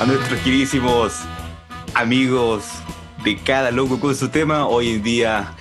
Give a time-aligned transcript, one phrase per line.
[0.00, 1.20] a nuestros queridísimos
[1.94, 2.64] amigos
[3.24, 4.66] de cada loco con su tema.
[4.66, 5.54] Hoy en día,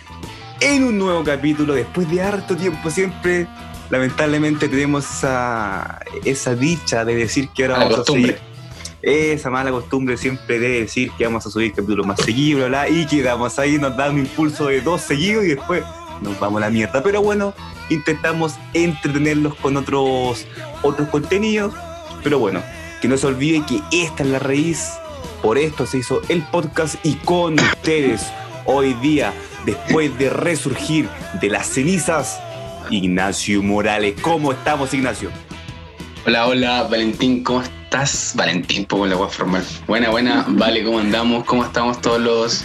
[0.59, 3.47] en un nuevo capítulo, después de harto tiempo, siempre,
[3.89, 8.37] lamentablemente, tenemos esa, esa dicha de decir que ahora vamos a subir.
[9.01, 12.89] Esa mala costumbre siempre de decir que vamos a subir capítulos más seguidos, bla, bla,
[12.89, 15.83] y quedamos ahí, nos da un impulso de dos seguidos y después
[16.21, 17.03] nos vamos a la mierda.
[17.03, 17.53] Pero bueno,
[17.89, 20.47] intentamos entretenerlos con otros,
[20.81, 21.73] otros contenidos.
[22.23, 22.63] Pero bueno,
[23.03, 24.93] que no se olvide que esta es la raíz.
[25.41, 28.31] Por esto se hizo el podcast y con ustedes
[28.63, 29.33] hoy día,
[29.65, 31.09] después de resurgir
[31.41, 32.39] de las cenizas,
[32.89, 34.15] Ignacio Morales.
[34.21, 35.31] ¿Cómo estamos, Ignacio?
[36.25, 38.31] Hola, hola, Valentín, ¿cómo estás?
[38.37, 39.63] Valentín, poco la voy a formar.
[39.85, 41.43] Buena, buena, vale, ¿cómo andamos?
[41.43, 42.63] ¿Cómo estamos todos los...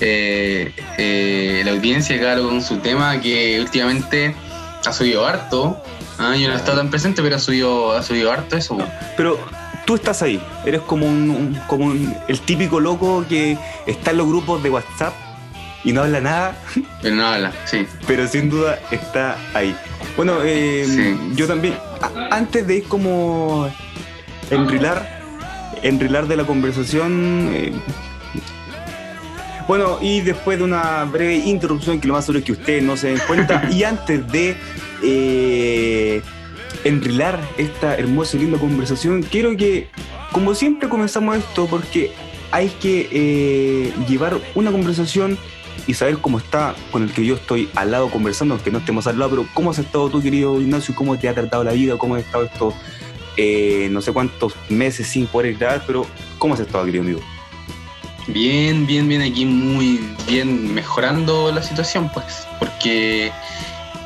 [0.00, 4.36] Eh, eh, la audiencia, claro, con su tema que últimamente
[4.86, 5.82] ha subido harto.
[6.16, 8.78] Ah, yo no he estado tan presente, pero ha subido, ha subido harto eso.
[9.16, 9.40] Pero
[9.90, 11.92] tú estás ahí, eres como un, como
[12.28, 15.12] el típico loco que está en los grupos de WhatsApp
[15.82, 16.56] y no habla nada.
[17.02, 17.88] Pero no habla, sí.
[18.06, 19.74] Pero sin duda está ahí.
[20.16, 21.74] Bueno, eh, yo también,
[22.30, 23.68] antes de ir como
[24.52, 25.22] enrilar,
[25.82, 27.72] enrilar de la conversación, eh,
[29.66, 32.96] bueno, y después de una breve introducción que lo más seguro es que ustedes no
[32.96, 34.56] se den cuenta, y antes de
[35.02, 36.22] eh,
[36.84, 39.88] enrilar esta hermosa y linda conversación, quiero que,
[40.32, 42.12] como siempre comenzamos esto, porque
[42.50, 45.38] hay que eh, llevar una conversación
[45.86, 49.06] y saber cómo está con el que yo estoy al lado conversando, aunque no estemos
[49.06, 51.96] al lado, pero cómo has estado tú, querido Ignacio, cómo te ha tratado la vida,
[51.96, 52.74] cómo has estado estos
[53.36, 56.06] eh, no sé cuántos meses sin poder grabar, pero
[56.38, 57.20] cómo has estado, querido amigo.
[58.26, 63.32] Bien, bien, bien, aquí muy bien mejorando la situación, pues, porque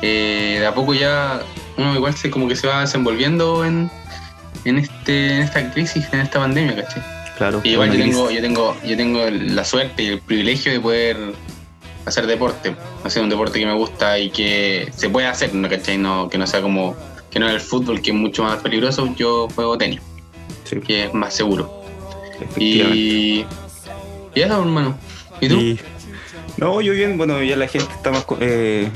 [0.01, 1.41] eh, de a poco ya
[1.77, 3.89] uno igual se como que se va desenvolviendo en,
[4.63, 7.03] en este en esta crisis, en esta pandemia, ¿cachai?
[7.37, 7.61] Claro.
[7.63, 11.17] Y igual yo tengo, yo tengo, yo tengo la suerte y el privilegio de poder
[12.05, 15.67] hacer deporte, hacer un deporte que me gusta y que se puede hacer, ¿no?
[15.67, 15.97] ¿cachai?
[15.97, 16.95] No, que no sea como,
[17.29, 19.99] que no es el fútbol, que es mucho más peligroso, yo juego tenis,
[20.87, 21.83] que es más seguro.
[22.57, 23.45] Y, y
[24.35, 24.97] eso, hermano.
[25.41, 25.77] ¿Y tú?
[26.57, 28.89] no, yo bien, bueno, ya la gente está más eh,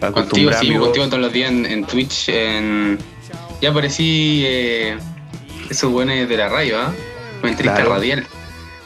[0.00, 2.28] Contigo, sí, contigo todos los días en, Twitch.
[2.28, 2.98] En...
[3.60, 4.96] Ya aparecí eh,
[5.68, 6.92] esos buenos de la radio, ¿ah?
[7.42, 8.26] Una entrevista radial.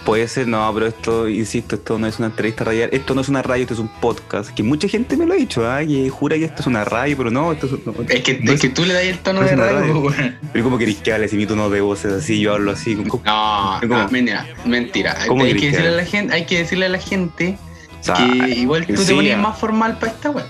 [0.04, 3.28] Puede ser, no, pero esto, insisto, esto no es una entrevista radial, esto no es
[3.30, 4.50] una radio, esto es un podcast.
[4.50, 5.80] Que mucha gente me lo ha dicho, ¿ah?
[5.86, 8.60] Que jura que esto es una radio, pero no, esto es, no, es que, es,
[8.60, 10.36] que tú le das el tono de radio, radio.
[10.52, 12.96] Pero como querés que hable si mi tono de voces así, yo hablo así.
[12.96, 13.22] ¿cómo?
[13.24, 15.16] No, no, mentira, mentira.
[15.22, 17.56] hay que, decirle a la gente, hay que decirle a la gente
[18.02, 20.44] que igual tú te ponías más formal para esta web.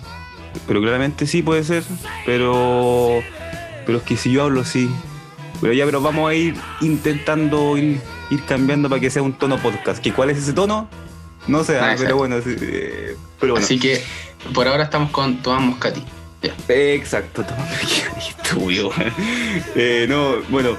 [0.67, 1.85] Pero claramente sí puede ser,
[2.25, 3.23] pero
[3.87, 4.91] pero es que si yo hablo así.
[5.61, 8.01] Pero ya, pero vamos a ir intentando ir,
[8.47, 10.03] cambiando para que sea un tono podcast.
[10.03, 10.89] ¿Que ¿Cuál es ese tono?
[11.47, 13.65] No sé, ah, pero, bueno, eh, pero bueno.
[13.65, 14.03] Así que
[14.53, 16.03] por ahora estamos con Tomás Moscati.
[16.69, 18.35] Exacto, Tomás Moscati.
[19.75, 20.77] eh, no, bueno,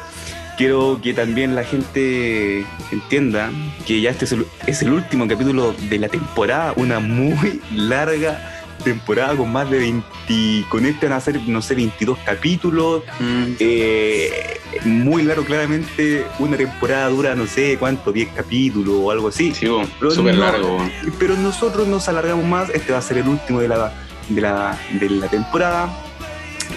[0.57, 3.51] quiero que también la gente entienda
[3.85, 8.54] que ya este es el, es el último capítulo de la temporada, una muy larga
[8.83, 13.03] temporada con más de 20, con este van a ser, no sé, 22 capítulos.
[13.19, 13.43] Mm.
[13.59, 16.25] Eh, muy largo, claramente.
[16.39, 19.53] Una temporada dura, no sé cuánto, 10 capítulos o algo así.
[19.53, 19.67] Sí,
[20.09, 20.77] súper largo.
[21.19, 22.69] Pero nosotros nos alargamos más.
[22.69, 23.93] Este va a ser el último de la,
[24.29, 25.89] de la, de la temporada.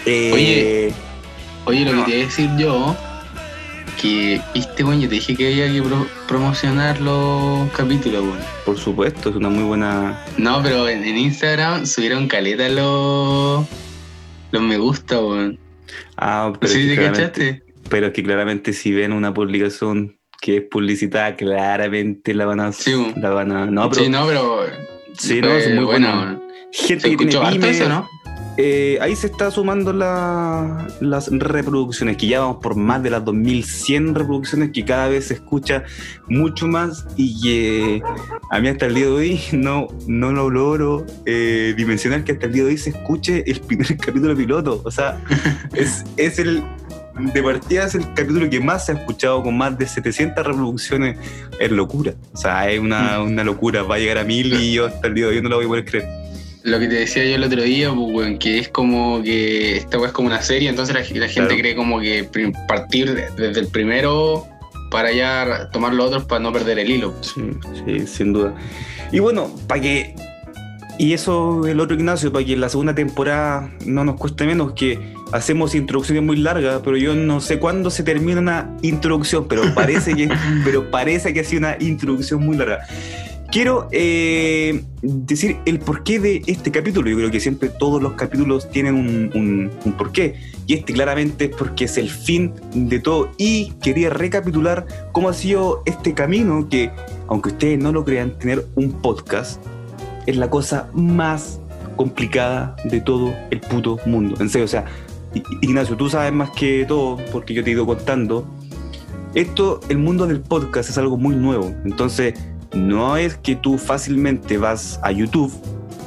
[0.06, 0.94] Eh, oye,
[1.64, 2.96] oye, lo que te iba a decir yo
[4.00, 5.82] que, viste, bueno, yo te dije que había que
[6.26, 8.44] promocionar los capítulos, bueno.
[8.64, 10.24] Por supuesto, es una muy buena.
[10.36, 13.66] No, pero en, Instagram subieron caleta los,
[14.52, 15.58] los me gusta, weón.
[16.16, 16.72] Ah, pero.
[16.72, 17.62] ¿Sí te cachaste?
[17.90, 22.72] Pero es que claramente si ven una publicación que es publicitada, claramente la van a.
[22.72, 23.66] Sí, la van a.
[23.66, 24.04] No, pero.
[24.04, 24.66] Sí, no, pero.
[25.14, 26.42] Sí, no, es muy bueno.
[26.72, 28.08] Gente que tiene eso, ¿no?
[28.60, 34.16] Eh, ahí se está sumando las reproducciones, que ya vamos por más de las 2100
[34.16, 35.84] reproducciones, que cada vez se escucha
[36.26, 38.02] mucho más y que
[38.50, 42.46] a mí hasta el día de hoy no, no lo logro eh, dimensionar que hasta
[42.46, 44.82] el día de hoy se escuche el primer capítulo piloto.
[44.84, 45.20] O sea,
[45.72, 46.64] es, es el,
[47.32, 51.16] de partida es el capítulo que más se ha escuchado con más de 700 reproducciones.
[51.60, 52.14] Es locura.
[52.32, 53.84] O sea, es una, una locura.
[53.84, 55.66] Va a llegar a mil y yo hasta el día de hoy no lo voy
[55.66, 56.27] a poder creer
[56.68, 60.08] lo que te decía yo el otro día, pues, que es como que esta weá
[60.08, 62.28] es como una serie, entonces la, gente cree como que
[62.66, 64.46] partir desde el primero
[64.90, 67.14] para ya tomar los otros para no perder el hilo.
[67.20, 67.42] Sí,
[67.84, 68.54] sí, sin duda.
[69.12, 70.14] Y bueno, para que
[70.98, 74.72] y eso el otro Ignacio, para que en la segunda temporada no nos cueste menos,
[74.72, 79.62] que hacemos introducciones muy largas, pero yo no sé cuándo se termina una introducción, pero
[79.74, 80.28] parece que,
[80.64, 82.80] pero parece que ha sido una introducción muy larga.
[83.50, 87.08] Quiero eh, decir el porqué de este capítulo.
[87.08, 90.34] Yo creo que siempre todos los capítulos tienen un, un, porqué.
[90.66, 93.30] Y este claramente es porque es el fin de todo.
[93.38, 96.90] Y quería recapitular cómo ha sido este camino que,
[97.26, 99.62] aunque ustedes no lo crean, tener un podcast
[100.26, 101.58] es la cosa más
[101.96, 104.36] complicada de todo el puto mundo.
[104.40, 104.84] En serio, o sea,
[105.62, 108.46] Ignacio, tú sabes más que todo porque yo te he ido contando.
[109.34, 111.74] Esto, el mundo del podcast es algo muy nuevo.
[111.86, 112.34] Entonces,
[112.78, 115.52] no es que tú fácilmente vas a YouTube,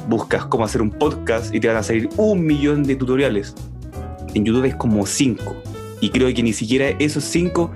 [0.08, 3.54] buscas cómo hacer un podcast y te van a salir un millón de tutoriales.
[4.34, 5.54] En YouTube es como cinco.
[6.00, 7.70] Y creo que ni siquiera esos cinco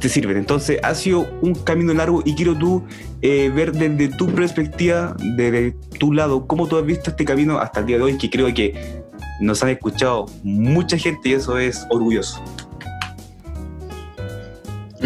[0.00, 0.36] te sirven.
[0.36, 2.82] Entonces ha sido un camino largo y quiero tú
[3.22, 7.80] eh, ver desde tu perspectiva, desde tu lado, cómo tú has visto este camino hasta
[7.80, 9.02] el día de hoy, que creo que
[9.40, 12.42] nos han escuchado mucha gente y eso es orgulloso.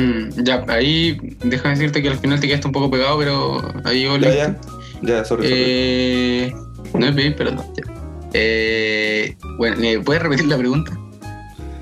[0.01, 4.05] Mm, ya, ahí déjame decirte que al final te quedaste un poco pegado, pero ahí
[4.05, 4.61] yo Ya, ya,
[5.03, 6.55] ya, sobre, eh,
[6.95, 7.93] No es bien, pero no, ya.
[8.33, 10.93] Eh, bueno, ¿me puedes repetir la pregunta?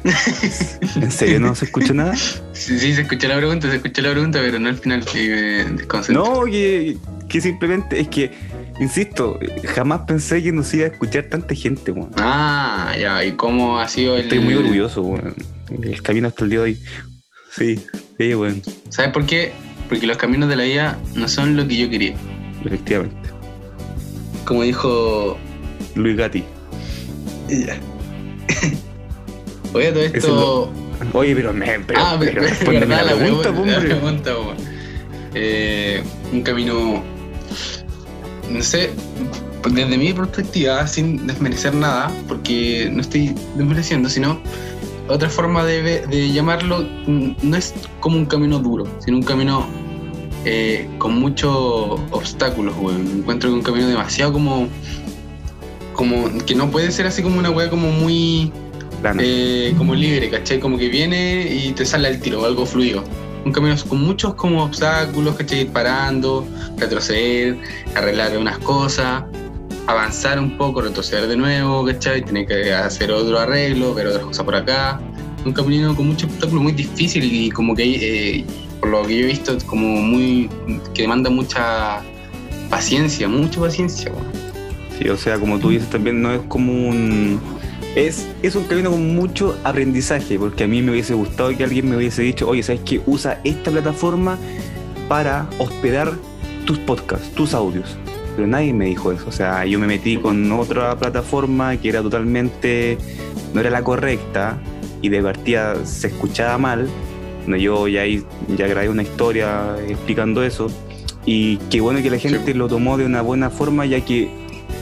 [0.96, 2.16] ¿En serio no se escucha nada?
[2.16, 5.66] Sí, sí, se escucha la pregunta, se escucha la pregunta, pero no al final que
[5.68, 6.96] me No, que,
[7.28, 8.30] que simplemente es que,
[8.80, 9.38] insisto,
[9.74, 14.16] jamás pensé que nos iba a escuchar tanta gente, Ah, ya, ¿y cómo ha sido
[14.16, 14.22] el...?
[14.22, 15.16] Estoy muy orgulloso,
[15.82, 16.78] El camino hasta el día de hoy.
[17.58, 17.80] Sí,
[18.16, 18.62] sí, bueno.
[18.88, 19.52] ¿Sabes por qué?
[19.88, 22.14] Porque los caminos de la vida no son lo que yo quería.
[22.64, 23.30] Efectivamente.
[24.44, 25.36] Como dijo...
[25.94, 26.44] Luis Gatti.
[27.48, 27.78] Ya.
[29.72, 30.72] Oye, todo esto.
[31.12, 31.70] Oye, pero me.
[31.96, 34.32] ah, pero, pero verdad, la, pregunta, la pregunta,
[35.34, 36.02] eh,
[36.32, 37.02] Un camino.
[38.50, 38.90] No sé,
[39.70, 44.40] desde mi perspectiva, sin desmerecer nada, porque no estoy desmereciendo, sino
[45.08, 49.66] otra forma de, de llamarlo no es como un camino duro, sino un camino
[50.44, 51.52] eh, con muchos
[52.10, 53.06] obstáculos, weón.
[53.18, 54.68] Encuentro que un camino demasiado como.
[55.92, 58.52] como que no puede ser así como una weá como muy
[59.20, 60.60] eh, como libre, ¿cachai?
[60.60, 63.02] Como que viene y te sale al tiro, algo fluido.
[63.44, 65.64] Un camino con muchos como obstáculos, ¿cachai?
[65.64, 66.46] Parando,
[66.76, 67.58] retroceder,
[67.94, 69.24] arreglar unas cosas,
[69.88, 72.22] avanzar un poco, retroceder de nuevo, ¿cachai?
[72.22, 75.00] Tener que hacer otro arreglo, ver otras cosas por acá.
[75.46, 78.44] Un camino con muchos obstáculos muy difícil y como que, eh,
[78.80, 80.50] por lo que yo he visto, como muy.
[80.92, 82.02] que demanda mucha
[82.68, 84.12] paciencia, mucha paciencia.
[84.98, 87.40] Sí, o sea, como tú dices también, no es como un
[87.96, 91.88] es, es un camino con mucho aprendizaje, porque a mí me hubiese gustado que alguien
[91.88, 93.00] me hubiese dicho, oye, ¿sabes qué?
[93.06, 94.38] Usa esta plataforma
[95.08, 96.12] para hospedar
[96.66, 97.96] tus podcasts, tus audios.
[98.38, 99.24] Pero nadie me dijo eso.
[99.26, 102.96] O sea, yo me metí con otra plataforma que era totalmente,
[103.52, 104.60] no era la correcta
[105.02, 106.88] y de partida se escuchaba mal.
[107.48, 110.68] Yo ya, ya grabé una historia explicando eso.
[111.26, 114.30] Y qué bueno que la gente lo tomó de una buena forma, ya que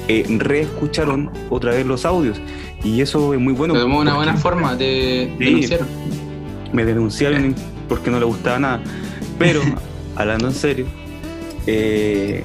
[0.09, 2.39] eh, reescucharon otra vez los audios.
[2.85, 3.73] Y eso es muy bueno.
[3.73, 5.81] Lo tomó una buena forma, de denunciar.
[6.75, 7.55] Me denunciaron
[7.89, 8.83] porque no le gustaba nada.
[9.39, 9.63] Pero,
[10.15, 10.85] hablando en serio,
[11.67, 12.45] eh,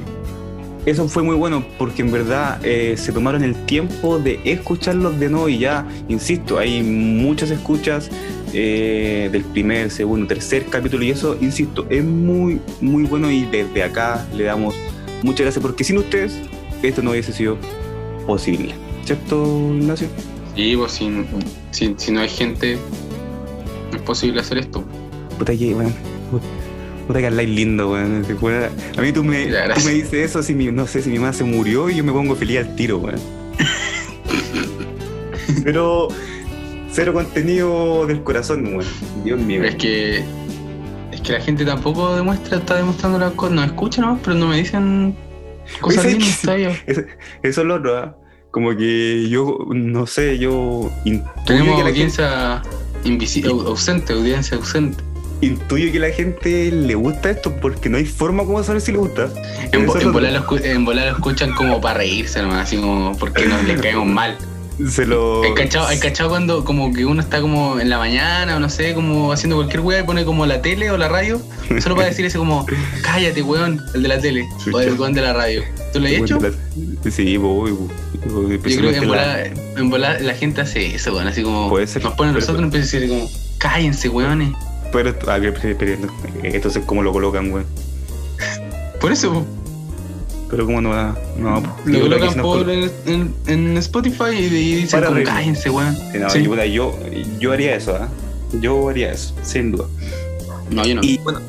[0.86, 5.30] eso fue muy bueno porque en verdad eh, se tomaron el tiempo de escucharlos de
[5.30, 8.10] nuevo y ya, insisto, hay muchas escuchas
[8.54, 13.84] eh, del primer, segundo, tercer capítulo y eso, insisto, es muy, muy bueno y desde
[13.84, 14.76] acá le damos
[15.24, 16.40] muchas gracias porque sin ustedes
[16.82, 17.58] esto no hubiese sido
[18.26, 18.74] posible.
[19.06, 20.08] ¿Cierto, Ignacio?
[20.56, 22.78] Sí, pues si, si, no hay gente,
[23.92, 24.84] no es posible hacer esto.
[25.38, 26.11] Puta que, weón.
[27.12, 28.26] Puta que habláis lindo, weón.
[28.98, 31.34] A mí tú me, tú me dices eso, si mi, no sé, si mi mamá
[31.34, 33.20] se murió y yo me pongo feliz al tiro, weón.
[35.66, 36.08] Pero
[36.90, 38.86] cero contenido del corazón, weón.
[39.26, 39.62] Dios mío.
[39.62, 40.24] Es que
[41.12, 43.56] es que la gente tampoco demuestra, está demostrando las cosas.
[43.56, 44.20] No escuchan, ¿no?
[44.24, 45.14] pero no me dicen
[45.82, 46.46] cosas lindas.
[46.88, 47.02] Eso,
[47.44, 48.12] eso es lo otro, ¿eh?
[48.52, 50.90] como que yo, no sé, yo
[51.46, 52.62] Tenemos que la audiencia
[53.04, 55.11] invisible, ausente, audiencia ausente.
[55.42, 59.00] Intuyo que la gente le gusta esto porque no hay forma como saber si le
[59.00, 59.30] gusta.
[59.72, 64.06] En, volar, lo, lo escuchan como para reírse nomás, así como porque nos le caemos
[64.06, 64.38] mal.
[64.90, 65.44] Se lo.
[65.44, 65.54] ¿Hay
[66.00, 69.56] cachado, cuando como que uno está como en la mañana o no sé, como haciendo
[69.56, 71.42] cualquier weá y pone como la tele o la radio?
[71.82, 72.66] Solo para decir ese como,
[73.04, 74.48] cállate, weón, el de la tele.
[74.74, 75.64] O el weón de la radio.
[75.94, 76.40] ¿Tú lo has hecho?
[77.10, 81.28] Sí, voy, Yo creo que en volar, la gente hace eso, weón.
[81.28, 84.52] Así como Puede ser, nos ponen nosotros y empieza a decir como, cállense, weones.
[84.92, 85.14] Pero,
[86.44, 87.66] entonces, ¿cómo lo colocan, weón?
[89.00, 89.46] Por eso,
[90.52, 95.24] pero como no va, no, lo que colocan por en, en, Spotify y dicen como
[95.24, 95.98] cállense, weón.
[96.20, 96.44] No, Sí.
[96.74, 96.94] yo,
[97.40, 98.10] yo, haría eso, ¿ah?
[98.60, 99.86] Yo haría eso, sin duda.
[100.70, 101.02] No, yo no.
[101.04, 101.40] Y bueno,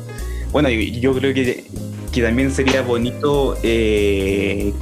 [0.53, 1.65] bueno yo creo que,
[2.13, 3.57] que también sería bonito.
[3.61, 4.73] Eh,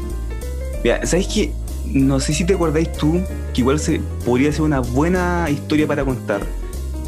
[0.84, 1.52] mira, ¿sabes qué?
[1.88, 3.22] No sé si te acordáis tú
[3.56, 6.42] que igual se, podría ser una buena historia para contar.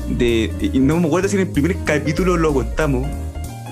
[0.08, 3.08] De, no me acuerdo si en el primer capítulo lo contamos.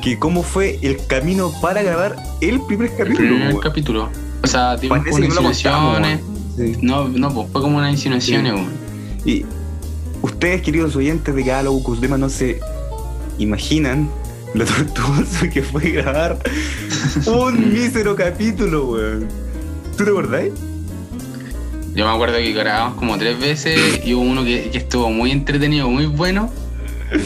[0.01, 3.29] Que cómo fue el camino para grabar el primer el capítulo.
[3.29, 3.59] primer weón.
[3.61, 4.09] capítulo.
[4.43, 6.19] O sea, tipo Parece no contamos, insinuaciones.
[6.57, 6.77] Sí.
[6.81, 8.53] No, no, pues fue como unas insinuaciones,
[9.23, 9.31] Sí.
[9.31, 9.45] Y
[10.23, 12.59] ustedes, queridos oyentes de cada loco tema, no se
[13.37, 14.09] imaginan
[14.53, 16.39] lo tortuoso que fue grabar
[17.27, 19.27] un mísero capítulo, weón.
[19.97, 20.45] ¿Tú te acordás?
[21.93, 25.31] Yo me acuerdo que grabamos como tres veces y hubo uno que, que estuvo muy
[25.31, 26.49] entretenido, muy bueno.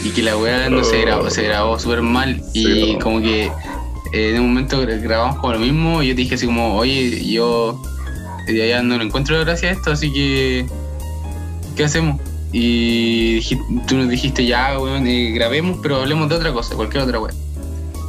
[0.04, 2.42] Y que la weá no se grabó, se grabó súper mal.
[2.52, 3.44] Y como que
[4.12, 6.02] eh, en un momento grabamos como lo mismo.
[6.02, 7.80] Y yo te dije así como, oye, yo
[8.48, 10.66] eh, ya no lo encuentro gracia a esto, así que.
[11.76, 12.20] ¿Qué hacemos?
[12.52, 13.40] Y
[13.86, 17.34] tú nos dijiste ya, weón, eh, grabemos, pero hablemos de otra cosa, cualquier otra weá.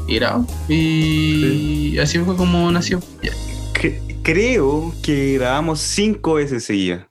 [0.07, 0.47] Y grabamos.
[0.69, 3.01] Y así fue como nació.
[4.27, 7.05] Cre- creo que grabamos cinco veces seguidas.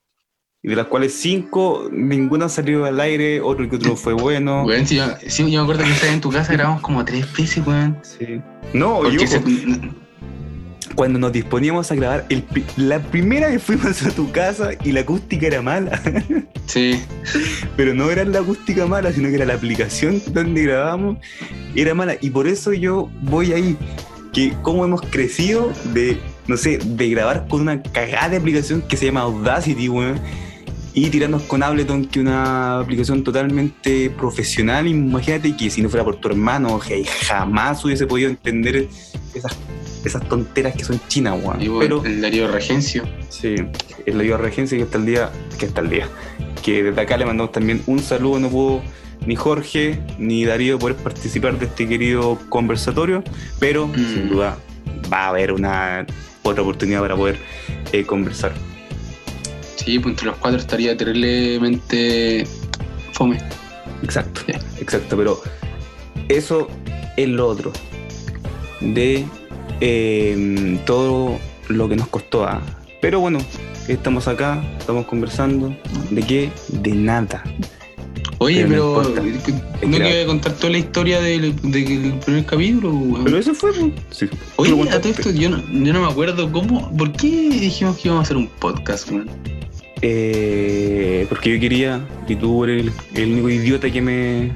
[0.63, 4.65] Y de las cuales cinco, ninguna salió al aire, otro que otro fue bueno.
[4.65, 7.25] Weón, si yo, sí, yo me acuerdo que estaba en tu casa, grabamos como tres
[7.37, 7.97] veces, weón.
[8.03, 8.41] Sí.
[8.73, 9.41] No, Porque yo, se-
[10.97, 12.45] cuando nos disponíamos a grabar, el
[12.77, 16.01] la primera vez fuimos a tu casa y la acústica era mala.
[16.67, 17.01] sí,
[17.77, 21.19] Pero no era la acústica mala, sino que era la aplicación donde grabábamos,
[21.77, 22.17] era mala.
[22.21, 23.77] Y por eso yo voy ahí,
[24.33, 26.19] que cómo hemos crecido de,
[26.49, 30.21] no sé, de grabar con una cagada de aplicación que se llama Audacity, weón.
[30.95, 34.87] Y tirarnos con Ableton, que es una aplicación totalmente profesional.
[34.87, 38.89] Imagínate que si no fuera por tu hermano, que jamás hubiese podido entender
[39.35, 39.55] esas,
[40.07, 41.61] esas tonteras que son chinas, weón.
[41.61, 43.03] y Pero el Darío Regencio.
[43.29, 43.57] Sí,
[44.07, 46.09] es la Viva Regencia que hasta el día, que hasta el día.
[46.63, 48.83] Que desde acá le mandamos también un saludo, no pudo
[49.27, 53.23] ni Jorge ni Darío poder participar de este querido conversatorio,
[53.59, 53.95] pero Mm.
[53.97, 54.57] sin duda
[55.13, 56.07] va a haber una
[56.51, 57.39] otra oportunidad para poder
[57.93, 58.53] eh, conversar.
[59.77, 62.47] Sí, pues entre los cuatro estaría terriblemente
[63.13, 63.39] fome.
[64.03, 64.41] Exacto,
[64.81, 65.41] exacto, pero
[66.29, 66.69] eso
[67.17, 67.73] es lo otro
[68.81, 69.25] de
[69.81, 71.39] eh, todo
[71.69, 72.45] lo que nos costó.
[72.45, 72.61] ah.
[73.01, 73.39] Pero bueno,
[73.89, 75.77] estamos acá, estamos conversando.
[76.11, 76.51] ¿De qué?
[76.69, 77.45] De nada.
[78.39, 79.23] Oye, Pero no importa.
[79.87, 82.91] ¿no que la- quería contar toda la historia del, del primer capítulo?
[82.93, 83.25] weón?
[83.25, 83.73] Pero eso fue.
[83.73, 83.93] pues.
[84.11, 84.29] Sí.
[84.57, 88.09] Oye, a todo esto yo no, yo no me acuerdo cómo, ¿por qué dijimos que
[88.09, 89.31] íbamos a hacer un podcast, weón?
[90.03, 94.53] Eh, porque yo quería, y tú eres el, el único idiota que me,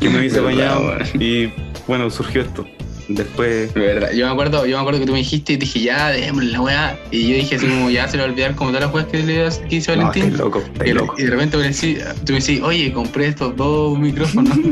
[0.00, 0.94] que me hubiese bañado.
[1.18, 1.50] Y
[1.86, 2.66] bueno, surgió esto.
[3.14, 3.72] Después.
[3.74, 6.10] De verdad, yo me acuerdo, yo me acuerdo que tú me dijiste y dije, ya,
[6.10, 6.98] démosle la weá.
[7.10, 9.06] Y yo dije así como, ya se le va a olvidar como todas las weas
[9.08, 10.24] que, le, que hizo No, Valentín.
[10.24, 11.14] estás loco, y, loco.
[11.18, 14.56] y de repente me tú me decís, oye, compré estos dos micrófonos.
[14.56, 14.62] y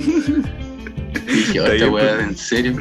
[1.33, 2.21] dije, Está esta weá.
[2.23, 2.77] ¿en serio?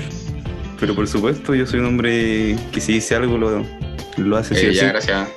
[0.80, 3.66] Pero por supuesto, yo soy un hombre que si dice algo lo,
[4.18, 4.86] lo hace sí Eh, o ya, sí.
[4.88, 5.28] gracias.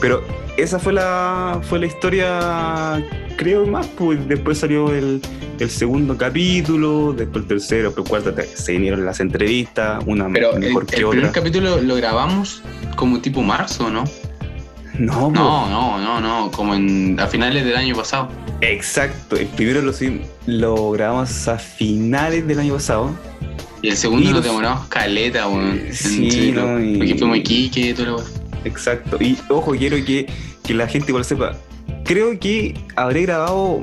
[0.00, 0.24] Pero
[0.58, 3.02] esa fue la, fue la historia,
[3.36, 5.20] creo más, pues después salió el,
[5.58, 10.54] el segundo capítulo, después el tercero, después el cuarto, se vinieron las entrevistas, una Pero
[10.54, 11.32] el, mejor el que primer otra.
[11.32, 12.62] capítulo lo grabamos
[12.96, 14.04] como tipo marzo, ¿no?
[14.98, 18.28] No, pues, No, no, no, no, como en, a finales del año pasado.
[18.60, 19.36] exacto.
[19.36, 19.92] El primero lo,
[20.46, 23.14] lo grabamos a finales del año pasado.
[23.80, 25.80] Y el segundo Y los- demoramos caleta, weón.
[25.92, 28.47] Sí, no, y- Porque fuimos Iquique y todo lo.
[28.64, 29.16] Exacto.
[29.20, 30.26] Y ojo, quiero que,
[30.64, 31.56] que la gente igual sepa.
[32.04, 33.80] Creo que habré grabado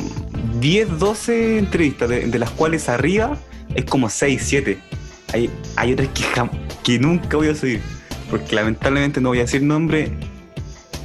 [0.59, 3.37] 10, 12 entrevistas, de, de las cuales arriba
[3.75, 4.77] es como 6, 7.
[5.33, 6.23] Hay, hay otras que,
[6.83, 7.81] que nunca voy a subir.
[8.29, 10.11] Porque lamentablemente no voy a decir nombre.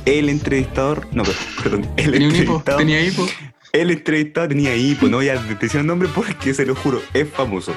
[0.07, 1.25] El entrevistador, no,
[1.62, 3.27] perdón, el Tenía un hipo, entrevistado, tenía hipo.
[3.73, 7.29] el entrevistado tenía hipo, no voy a decir el nombre porque se lo juro, es
[7.29, 7.77] famoso.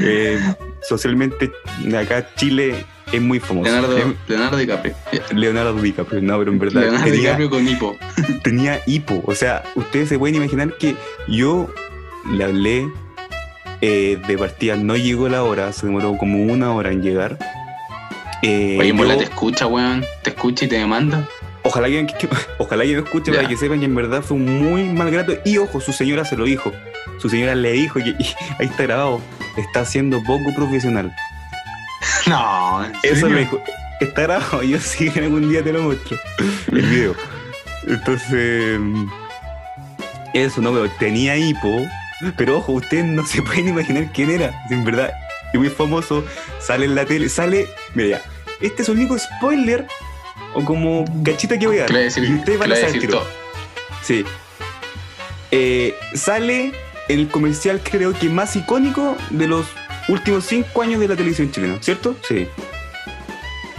[0.00, 0.38] Eh,
[0.82, 1.50] socialmente,
[1.96, 3.70] acá Chile es muy famoso.
[3.70, 4.94] Leonardo, Es- Leonardo DiCaprio.
[5.34, 7.96] Leonardo DiCaprio, no, pero en verdad Leonardo tenía, DiCaprio con hipo.
[8.44, 9.22] tenía hipo.
[9.26, 10.96] O sea, ustedes se pueden imaginar que
[11.28, 11.68] yo
[12.30, 12.88] le hablé
[13.80, 17.38] eh, de partida, no llegó la hora, se demoró como una hora en llegar.
[18.42, 20.04] Eh, Oye, yo- bola te escucha, weón.
[20.22, 21.28] Te escucha y te demanda.
[21.62, 23.38] ojalá que, que- ojalá que me escuche Ya.
[23.38, 25.34] para que sepan que en verdad fue un muy mal grato.
[25.44, 26.72] Y ojo, su señora se lo dijo.
[27.18, 28.14] Su señora le dijo que
[28.58, 29.20] ahí está grabado.
[29.56, 31.12] Está siendo poco profesional.
[32.26, 33.28] No, ¿en Eso serio?
[33.30, 33.62] me dijo.
[34.00, 36.16] Está grabado, yo sí que algún día te lo muestro.
[36.70, 37.14] El video.
[37.86, 38.78] Entonces.
[38.78, 39.06] mm,
[40.34, 41.86] Eso, no, pero tenía hipo.
[42.36, 44.52] Pero ojo, ustedes no se pueden imaginar quién era.
[44.70, 45.10] En verdad,
[45.52, 46.24] es muy famoso.
[46.60, 47.28] Sale en la tele.
[47.28, 47.68] Sale.
[47.94, 48.22] Mira, ya,
[48.60, 49.86] este es el único spoiler
[50.54, 51.88] o como cachita que voy a dar.
[51.88, 52.24] ¿Qué le voy a decir?
[52.24, 53.26] Y ustedes van ¿Qué a saber todo?
[54.02, 54.24] Sí.
[55.50, 56.72] Eh, sale
[57.08, 59.66] el comercial creo que más icónico de los
[60.08, 62.16] últimos cinco años de la televisión chilena, ¿cierto?
[62.26, 62.46] Sí.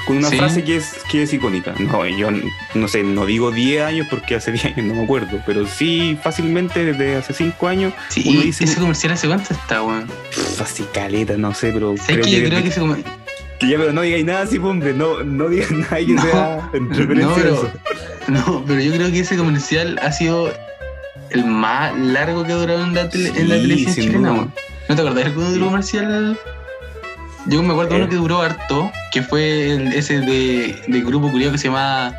[0.05, 0.37] Con una Sí.
[0.37, 1.73] frase que es, que es icónica.
[1.77, 2.29] No, yo
[2.73, 6.17] no sé, no digo 10 años porque hace 10 años no me acuerdo, pero sí
[6.23, 10.09] fácilmente desde hace 5 años, Sí, Uno dice- ese comercial hace cuánto está, weón.
[10.61, 13.13] así caleta, no sé, pero ¿Sabes que yo creo que ese comercial.
[13.59, 16.21] que ya, pero no digáis nada así, pues, hombre, no, no digas nada que No,
[16.23, 17.71] sea en referencia No, a pero, eso.
[18.29, 20.51] no, pero yo creo que ese comercial ha sido
[21.29, 24.53] el más largo que ha durado en la, tele- en la Sí, televisión chilena, weón.
[24.89, 26.37] ¿No te acordás de alguno de los comerciales?
[27.45, 27.99] Yo me acuerdo eh.
[27.99, 32.11] uno que duró harto, que fue ese de, del grupo curioso que se llama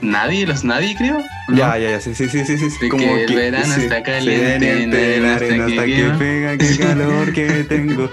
[0.00, 1.18] Nadie, los Nadie, creo.
[1.48, 2.58] Ya, ya, ya, sí, sí, sí, sí.
[2.58, 2.88] sí.
[2.88, 7.32] Como que el verano sí, está caliente, sí, nadie hasta que, que pega, qué calor
[7.32, 8.10] que tengo.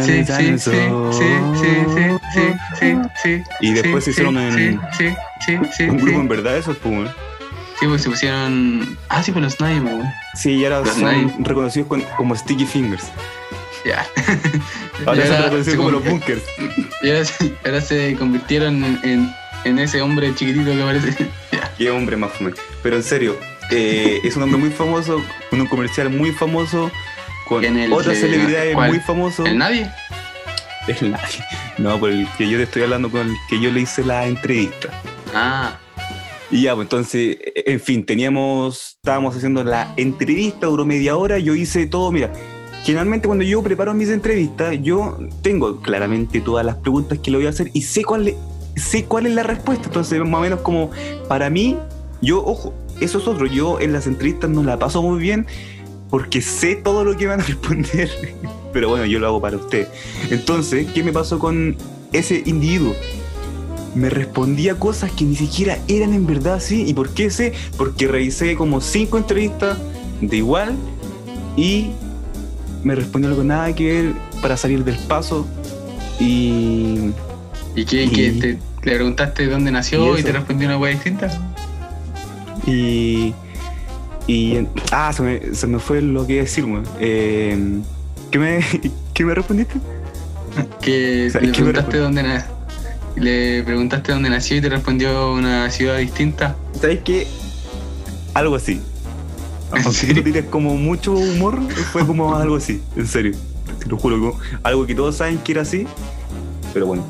[0.00, 0.70] sí, sí, sí,
[1.12, 1.28] sí,
[1.60, 4.80] sí, sí, sí, Y después hicieron un,
[5.98, 7.10] grupo en verdad esos, pues.
[7.80, 8.98] Sí, pues se pusieron.
[9.08, 10.02] Ah, sí, pues los weón.
[10.34, 13.04] Sí, y ahora Los son reconocidos con- como Sticky Fingers.
[13.86, 14.06] Ya.
[15.06, 16.42] Ahora ahora reconocidos se como los bunkers.
[17.02, 19.34] y ahora se- ahora se convirtieron en, en,
[19.64, 21.30] en ese hombre chiquitito que parece.
[21.52, 21.72] Ya.
[21.78, 22.52] Qué hombre más fome.
[22.82, 23.36] Pero en serio,
[23.70, 26.90] eh, es un hombre muy famoso, con un comercial muy famoso,
[27.48, 28.90] con el otras de- celebridades ¿cuál?
[28.90, 29.46] muy famosos.
[29.48, 29.90] ¿El Nadie?
[30.86, 31.44] El nadie.
[31.78, 34.26] No, por el que yo te estoy hablando con el que yo le hice la
[34.26, 34.88] entrevista.
[35.34, 35.78] Ah,
[36.50, 41.54] Y ya, pues entonces, en fin, teníamos, estábamos haciendo la entrevista, duró media hora, yo
[41.54, 42.32] hice todo, mira,
[42.82, 47.46] generalmente cuando yo preparo mis entrevistas, yo tengo claramente todas las preguntas que le voy
[47.46, 48.34] a hacer y sé cuál,
[48.74, 50.90] sé cuál es la respuesta, entonces más o menos como,
[51.28, 51.76] para mí,
[52.20, 55.46] yo, ojo, eso es otro, yo en las entrevistas no la paso muy bien
[56.10, 58.10] porque sé todo lo que van a responder,
[58.72, 59.86] pero bueno, yo lo hago para usted.
[60.30, 61.76] Entonces, ¿qué me pasó con
[62.12, 62.94] ese individuo?
[63.94, 66.84] Me respondía cosas que ni siquiera eran en verdad así.
[66.86, 67.52] ¿Y por qué sé?
[67.76, 69.78] Porque revisé como cinco entrevistas
[70.20, 70.74] de igual
[71.56, 71.90] y
[72.84, 74.12] me respondió algo nada que ver
[74.42, 75.46] para salir del paso.
[76.18, 77.10] Y,
[77.74, 78.04] ¿y qué?
[78.04, 81.30] Y- te, le preguntaste dónde ¿Y nació y, te respondió una wea distinta?
[82.66, 83.34] y,
[84.26, 86.84] y ah, se me, se me fue lo que iba a decir, weón.
[87.00, 87.58] Eh,
[88.30, 88.60] ¿qué, me,
[89.14, 89.74] ¿Qué me respondiste?
[90.80, 92.46] Que O sea, le ¿qué me preguntaste dónde na-
[93.16, 96.56] le preguntaste dónde nació y te respondió una ciudad distinta.
[96.80, 97.26] ¿Sabes qué?
[98.34, 98.80] Algo así.
[99.72, 101.60] Aunque tú tienes como mucho humor,
[101.92, 103.32] fue como algo así, en serio.
[103.78, 105.86] Te lo juro, como algo que todos saben que era así,
[106.74, 107.04] pero bueno,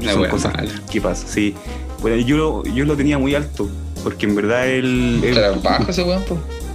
[0.00, 0.52] Una son cosas
[0.90, 1.54] que pasan, sí.
[2.00, 3.68] Bueno, yo, lo- yo lo tenía muy alto,
[4.02, 6.22] porque en verdad él Claro, bajo ese weón,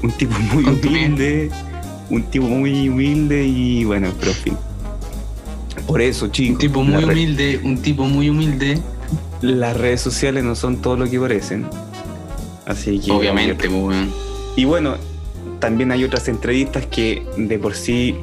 [0.04, 1.50] un tipo muy humilde,
[2.10, 4.58] un tipo muy humilde y bueno, pero en fin.
[5.88, 8.80] Por eso, chicos, Un tipo muy humilde, un tipo muy humilde.
[9.42, 11.66] las redes sociales no son todo lo que parecen.
[12.66, 14.12] Así que Obviamente, po, weón.
[14.56, 14.96] Y bueno,
[15.60, 18.16] también hay otras entrevistas que de por sí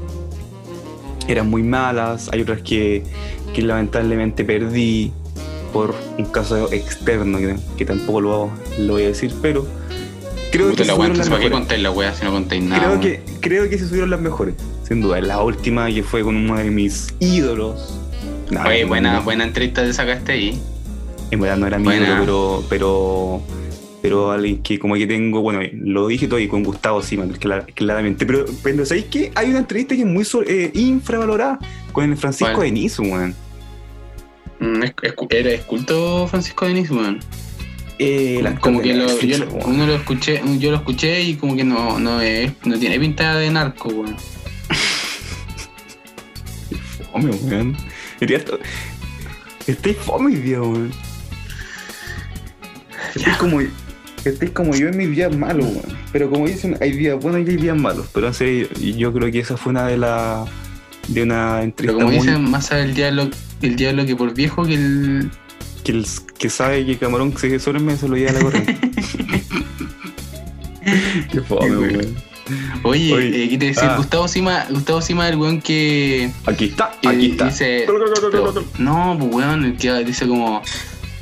[1.26, 3.02] eran muy malas, hay otras que,
[3.54, 5.12] que lamentablemente perdí
[5.72, 9.66] por un caso externo que, que tampoco lo, lo voy a decir, pero
[10.50, 11.52] creo que la weá, subieron las entonces ¿para qué mejores.
[11.52, 12.82] contáis la weá si no contáis nada?
[12.86, 14.54] Creo que, creo que se subieron las mejores,
[14.88, 15.20] sin duda.
[15.20, 17.94] La última que fue con uno de mis ídolos.
[18.50, 20.58] No, Oye, buena, no, buena entrevista te sacaste ahí.
[21.30, 23.42] En verdad no era mi ídolo, pero, pero,
[24.00, 27.66] pero alguien que como que tengo, bueno, lo dije todo y con Gustavo Siman, cla-
[27.74, 28.24] claramente.
[28.24, 29.30] Pero, pero ¿sabéis qué?
[29.34, 31.58] Hay una entrevista que es muy eh, infravalorada
[31.92, 32.68] con el Francisco ¿Cuál?
[32.68, 33.34] Denis, weón.
[34.60, 34.82] Mm,
[35.30, 37.20] Era esculto Francisco Denis, weón.
[37.98, 41.98] Eh, Como que lo, yo, uno lo escuché, yo lo escuché y como que no,
[41.98, 44.16] no, es, no tiene pinta de narco, weón.
[47.22, 47.76] Fome, weón.
[49.66, 50.90] Estoy fome hoy día, weón.
[53.14, 53.60] Estoy como,
[54.24, 55.98] estoy como yo en mis días malos, weón.
[56.12, 58.06] Pero como dicen, hay días buenos y hay días malos.
[58.12, 60.48] Pero en serio, yo creo que esa fue una de las.
[61.08, 63.30] de una Pero entrevista como muy- dicen, más sabe el diablo,
[63.62, 65.30] el diablo que por viejo que el.
[65.84, 66.06] que, el-
[66.38, 68.78] que sabe que Camarón se sobre me se lo lleva a la corriente.
[71.32, 72.27] Qué fome, weón.
[72.84, 73.92] Oye, Oye, eh, ¿qué te decía?
[73.94, 73.96] ah.
[73.96, 76.30] Gustavo Sima, Gustavo Sima, el weón que.
[76.46, 77.46] Aquí está, que aquí está.
[77.46, 77.84] Dice,
[78.30, 80.62] pero- no, pues weón, el que dice como.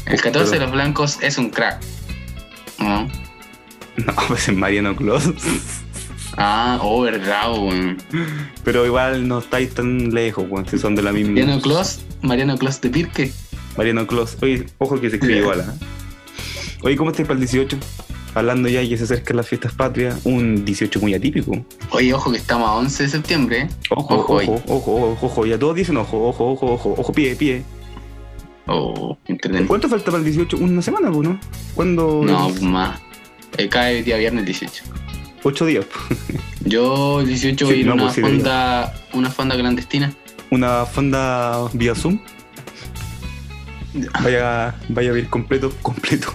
[0.05, 1.81] El 14 de los blancos es un crack.
[2.79, 3.09] ¿No?
[3.97, 5.25] No, pues es Mariano Claus.
[6.37, 7.97] Ah, oh, verdad, weón.
[8.62, 11.33] Pero igual no estáis tan lejos, weón, si son de la misma.
[11.33, 13.33] Mariano Claus, Mariano Claus de Pirque.
[13.79, 14.37] Mariano Claus.
[14.42, 15.75] Oye, ojo que se escribe igual, ¿ah?
[16.83, 17.79] Oye, ¿cómo estáis para el 18?
[18.37, 21.64] Hablando ya que se acercan las fiestas patrias, un 18 muy atípico.
[21.90, 23.61] Oye, ojo que estamos a 11 de septiembre.
[23.62, 23.68] ¿eh?
[23.88, 27.35] Ojo, Ojo ojo, ojo, ojo, ojo, ya todos dicen ojo, ojo, ojo, ojo, ojo, pie,
[27.35, 27.62] pie.
[28.66, 29.66] Oh, entretenido.
[29.66, 30.59] ¿Cuánto falta para el 18?
[30.59, 31.40] Una semana, pues, ¿no?
[31.75, 32.22] ¿Cuándo?
[32.25, 33.01] No, más.
[33.57, 34.85] Eh, cae día viernes 18.
[35.42, 35.87] Ocho días.
[36.64, 40.12] Yo el 18 voy a Sí, ir a no, una pues fonda, una fonda clandestina.
[40.51, 42.18] Una fonda vía Zoom.
[44.22, 46.31] Vaya, vaya a ir completo, completo.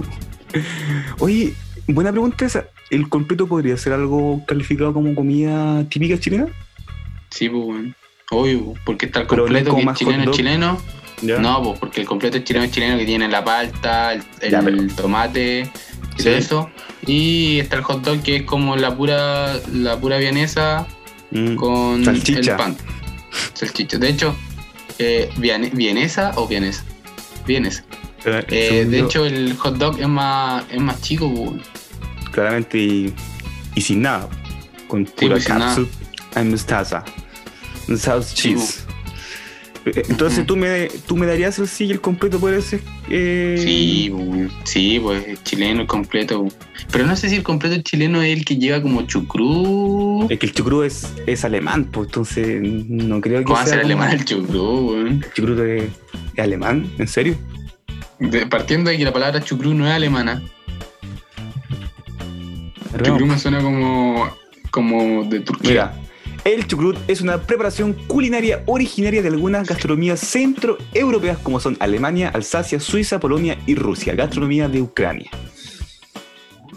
[1.20, 1.54] Oye,
[1.94, 2.66] buena pregunta esa.
[2.90, 6.48] ¿El completo podría ser algo calificado como comida típica chilena?
[7.30, 7.94] Sí, pues, bueno.
[8.32, 10.78] Obvio, porque está el completo como que es chileno, chileno.
[11.22, 11.38] ¿Ya?
[11.40, 14.62] No, pues porque el completo es chileno, chileno que tiene la palta, el, el Ya,
[14.62, 15.70] pero- tomate,
[16.18, 16.24] y Sí.
[16.24, 16.70] todo eso.
[17.06, 20.88] Y está el hot dog que es como la pura, la pura vienesa
[21.32, 21.56] Mm.
[21.56, 22.52] con Salchicha.
[22.52, 22.78] el pan.
[23.54, 23.98] Salchicha.
[23.98, 24.36] De hecho,
[25.00, 26.84] eh, vienesa o vienesa.
[27.46, 27.84] Vienesa.
[28.26, 31.32] Eh, Eh, de hecho, el hot dog es más, es más chico.
[31.34, 31.62] pues.
[32.32, 33.14] Claramente y,
[33.76, 34.28] y sin nada.
[34.88, 35.68] Con pura pues, nada.
[35.76, 35.90] catsup
[36.40, 37.04] y mostaza.
[37.98, 38.86] Sauce Sí, cheese.
[39.84, 42.82] Eh, Entonces tú me tú me darías el sí el completo puede ser.
[43.10, 46.44] Eh, Sí, pues, sí, pues es chileno el completo.
[46.44, 46.56] pues.
[46.92, 50.28] Pero no sé si el completo chileno es el que lleva como chucrú.
[50.30, 53.68] Es que el chucrú es, es alemán, pues entonces no creo que ¿Cómo va a
[53.68, 54.96] ser alemán el chucrú?
[55.08, 55.84] ¿El chucrú es,
[56.36, 56.88] es alemán?
[57.00, 57.36] ¿En serio?
[58.20, 60.44] De- partiendo de que la palabra chucrú no es alemana.
[62.92, 63.34] Pero Chucrú no.
[63.34, 64.30] me suena como,
[64.72, 65.70] como de Turquía.
[65.70, 65.94] Mira,
[66.44, 72.80] el chucrut es una preparación culinaria originaria de algunas gastronomías centroeuropeas como son Alemania, Alsacia,
[72.80, 74.16] Suiza, Polonia y Rusia.
[74.16, 75.30] Gastronomía de Ucrania.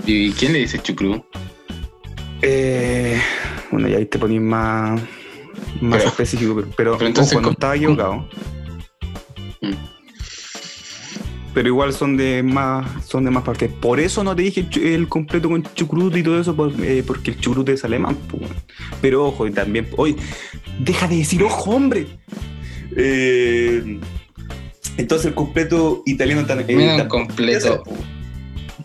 [0.07, 1.25] ¿Y quién le dice chucrú?
[2.43, 3.19] Eh,
[3.71, 5.01] bueno, ya ahí te ponís más,
[5.81, 8.29] más Pero- específico, pero, pero, entonces, ojo, no ¿cómo- estaba equivocado.
[9.63, 9.73] Mm.
[11.55, 13.71] Pero igual son de más son de más partes.
[13.71, 17.39] Por eso no te dije el completo con chucrut y todo eso, eh, porque el
[17.41, 18.17] chucrut es alemán.
[18.33, 18.53] bueno.
[19.01, 19.87] Pero ojo, y también.
[19.97, 20.17] Oye,
[20.81, 22.07] deja de decir ojo, hombre.
[22.97, 23.99] Eh,
[24.97, 26.79] entonces el completo italiano también.
[26.79, 27.83] Mira un completo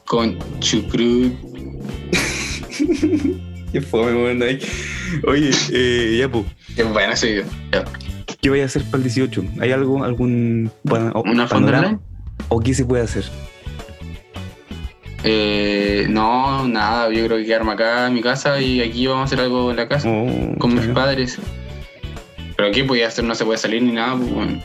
[0.06, 1.32] con chucrú.
[3.72, 4.60] Qué fome, weón, ahí.
[5.28, 6.46] Oye, eh, ya, pues.
[6.76, 7.14] Qué bueno.
[7.72, 7.86] Ya.
[8.42, 9.44] ¿Qué voy a hacer para el 18?
[9.60, 12.00] ¿Hay algo, algún pana- o- ¿Una fonda?
[12.50, 13.24] ¿O qué se puede hacer?
[15.24, 19.26] Eh, no, nada, yo creo que quedarme acá en mi casa y aquí vamos a
[19.26, 21.38] hacer algo en la casa Oh, con mis padres.
[22.56, 24.64] Pero aquí podía hacer, no se puede salir ni nada, pues bueno.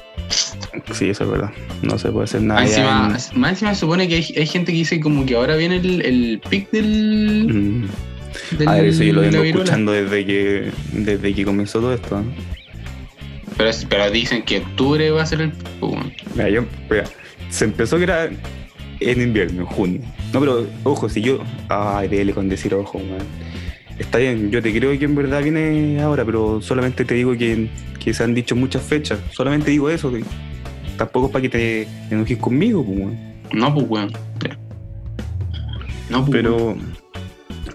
[0.93, 1.51] Sí, eso es verdad.
[1.83, 2.61] No se puede hacer nada.
[2.61, 5.57] Más encima, más encima se supone que hay, hay gente que dice como que ahora
[5.57, 6.85] viene el, el pic del,
[7.51, 7.89] en- Mm.
[8.59, 12.21] del- A ver, eso yo lo vengo escuchando desde que, desde que comenzó todo esto.
[12.21, 12.33] ¿no?
[13.89, 15.95] Pero, dicen que octubre va a ser el pues.
[16.35, 17.05] Mira, yo, mira,
[17.51, 18.29] se empezó que era
[19.01, 20.01] en invierno, en junio.
[20.33, 21.39] No, pero ojo, si yo.
[21.69, 23.19] Ay, dele con decir ojo, man.
[23.99, 27.69] Está bien, yo te creo que en verdad viene ahora, pero solamente te digo que,
[28.01, 29.19] que se han dicho muchas fechas.
[29.33, 30.11] Solamente digo eso.
[30.11, 30.25] que
[30.97, 33.17] tampoco es para que te enojes conmigo, pues, weón.
[33.53, 34.13] No, pues bueno.
[36.11, 36.77] No, pues Pero.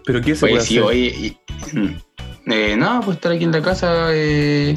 [0.05, 0.89] Pero ¿qué se Oye, puede sí, hacer?
[0.89, 1.05] oye.
[1.73, 4.07] y- mm, eh, nada, pues estar aquí en la casa.
[4.11, 4.75] eh,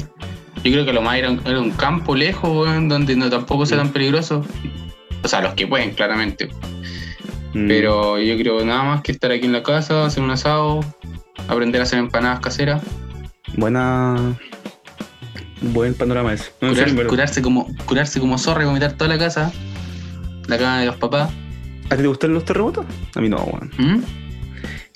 [0.63, 3.65] yo creo que lo más era un, era un campo lejos, weón, donde no tampoco
[3.65, 4.45] sea tan peligroso.
[5.23, 6.49] O sea, los que pueden, claramente.
[7.53, 10.79] Mm, Pero yo creo nada más que estar aquí en la casa, hacer un asado,
[11.47, 12.81] aprender a hacer empanadas caseras,
[13.55, 14.15] Buena.
[15.61, 16.51] Buen panorama ese.
[16.59, 19.51] No, curar- serio, curarse como curarse como zorra y vomitar toda la casa,
[20.47, 21.29] la cama de los papás.
[21.89, 22.85] ¿A ti te gustan los terremotos?
[23.15, 23.71] A mí no, weón.
[23.77, 24.03] ¿Mm?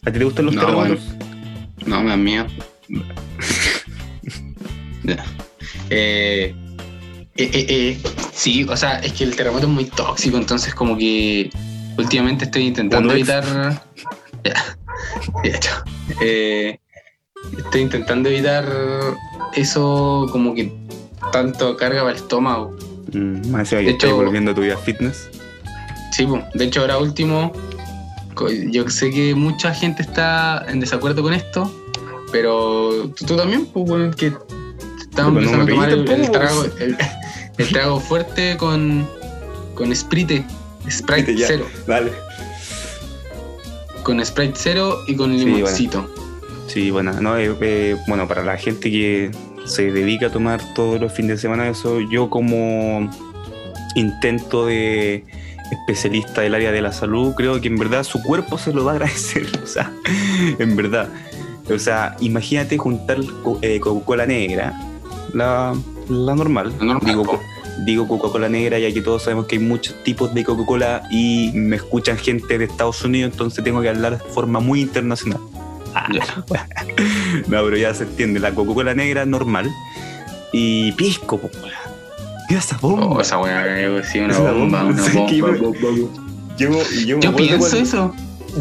[0.08, 1.00] ¿A ti te gustan los No, terremotos?
[1.86, 2.48] No, me da miedo.
[5.04, 5.24] Ya.
[5.90, 6.54] Eh,
[7.38, 7.98] eh, eh, eh,
[8.34, 11.50] sí, o sea, es que el terremoto es muy tóxico, entonces como que
[11.98, 13.84] últimamente estoy intentando evitar...
[14.44, 14.54] Ya,
[15.44, 15.84] ya, chao.
[17.58, 18.66] Estoy intentando evitar
[19.54, 20.72] eso como que
[21.32, 22.76] tanto carga para el estómago.
[23.14, 25.30] Mm, más De hecho- volviendo a tu vida fitness.
[26.14, 27.52] Sí, de hecho ahora último,
[28.72, 31.72] yo sé que mucha gente está en desacuerdo con esto,
[32.32, 34.34] pero tú, tú también, pues, que
[35.00, 36.82] estamos no empezando a tomar el, el trago, pues.
[36.82, 36.98] el,
[37.58, 39.08] el trago fuerte con,
[39.74, 40.46] con Sprite,
[40.90, 41.48] Sprite Ya.
[41.48, 42.12] cero, Dale.
[44.04, 46.10] con Sprite cero y con Sí, limoncito.
[46.68, 49.32] Sí, bueno, no, eh, eh, bueno, para la gente que
[49.66, 53.10] se dedica a tomar todos los fines de semana, eso yo como
[53.96, 55.26] intento de
[55.72, 58.92] especialista del área de la salud, creo que en verdad su cuerpo se lo va
[58.92, 59.92] a agradecer, o sea,
[60.60, 61.10] en verdad.
[61.70, 63.18] O sea, imagínate juntar
[63.62, 64.74] eh, Coca-Cola negra,
[65.34, 65.74] la,
[66.10, 67.40] la normal, La normal, digo,
[67.86, 71.76] digo Coca-Cola negra, ya que todos sabemos que hay muchos tipos de Coca-Cola y me
[71.76, 75.40] escuchan gente de Estados Unidos, entonces tengo que hablar de forma muy internacional.
[75.94, 76.08] Ah,
[77.48, 79.70] no, pero ya se entiende, la Coca-Cola negra normal
[80.54, 81.50] y pisco, po.
[82.50, 83.06] Mira esa bomba.
[83.08, 85.98] Oh, esa weá, eh, sí, una Esa bomba, bomba, una bomba, yo- bomba.
[86.58, 86.70] Yo,
[87.36, 88.14] pienso cuando- eso.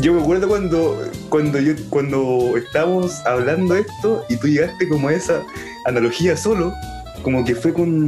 [0.03, 5.15] Yo me acuerdo cuando, cuando, yo, cuando estábamos hablando esto y tú llegaste como a
[5.15, 5.43] esa
[5.87, 6.71] analogía solo,
[7.27, 8.07] como que fue con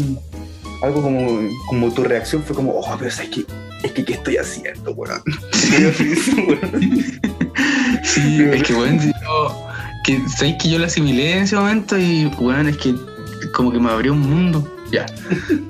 [0.80, 3.44] algo como, como tu reacción fue como, oh, pero es que,
[3.82, 5.20] es que, ¿qué estoy haciendo, weón?
[8.04, 9.66] Sí, es que, weón, si yo,
[10.04, 12.94] que, ¿sabes que yo lo asimilé en ese momento y, weón, es que
[13.52, 14.72] como que me abrió un mundo.
[14.92, 15.04] Ya.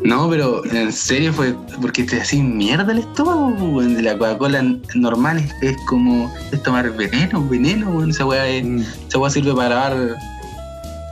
[0.04, 3.94] No, pero en serio fue porque te hacía mierda el estómago, weón.
[3.94, 4.62] De la Coca-Cola
[4.94, 8.10] normal es, es como es tomar veneno, veneno, weón.
[8.10, 8.66] Esa weá, es-
[9.08, 10.16] esa weá sirve para lavar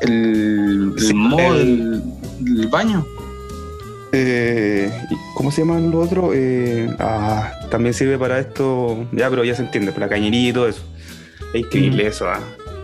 [0.03, 2.03] el, el Sí, el-
[2.38, 3.07] del, baño.
[4.12, 4.90] Eh,
[5.35, 6.31] ¿Cómo se llaman los otros?
[6.35, 10.53] Eh, ah, también sirve para esto, ya, pero ya se entiende, para la cañería y
[10.53, 10.83] todo eso.
[11.53, 12.40] Es increíble eso, ah.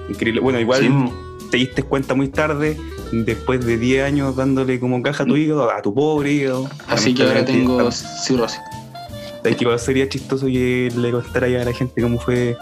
[0.08, 0.40] Increíble.
[0.40, 2.76] Bueno, igual Sí, te diste cuenta muy tarde,
[3.12, 6.68] después de 10 años dándole como caja a tu hígado, a tu pobre hígado.
[6.88, 8.60] Así que ahora tengo cirrosis.
[9.42, 12.56] ¿Sabes que igual sería chistoso que le contara ya a la gente cómo fue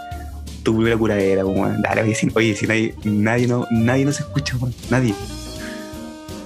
[0.63, 1.43] tu primera curadera?
[1.43, 4.57] Como, dale, oye, si, oye, si nadie, nadie, no, nadie nos escucha,
[4.89, 5.13] nadie.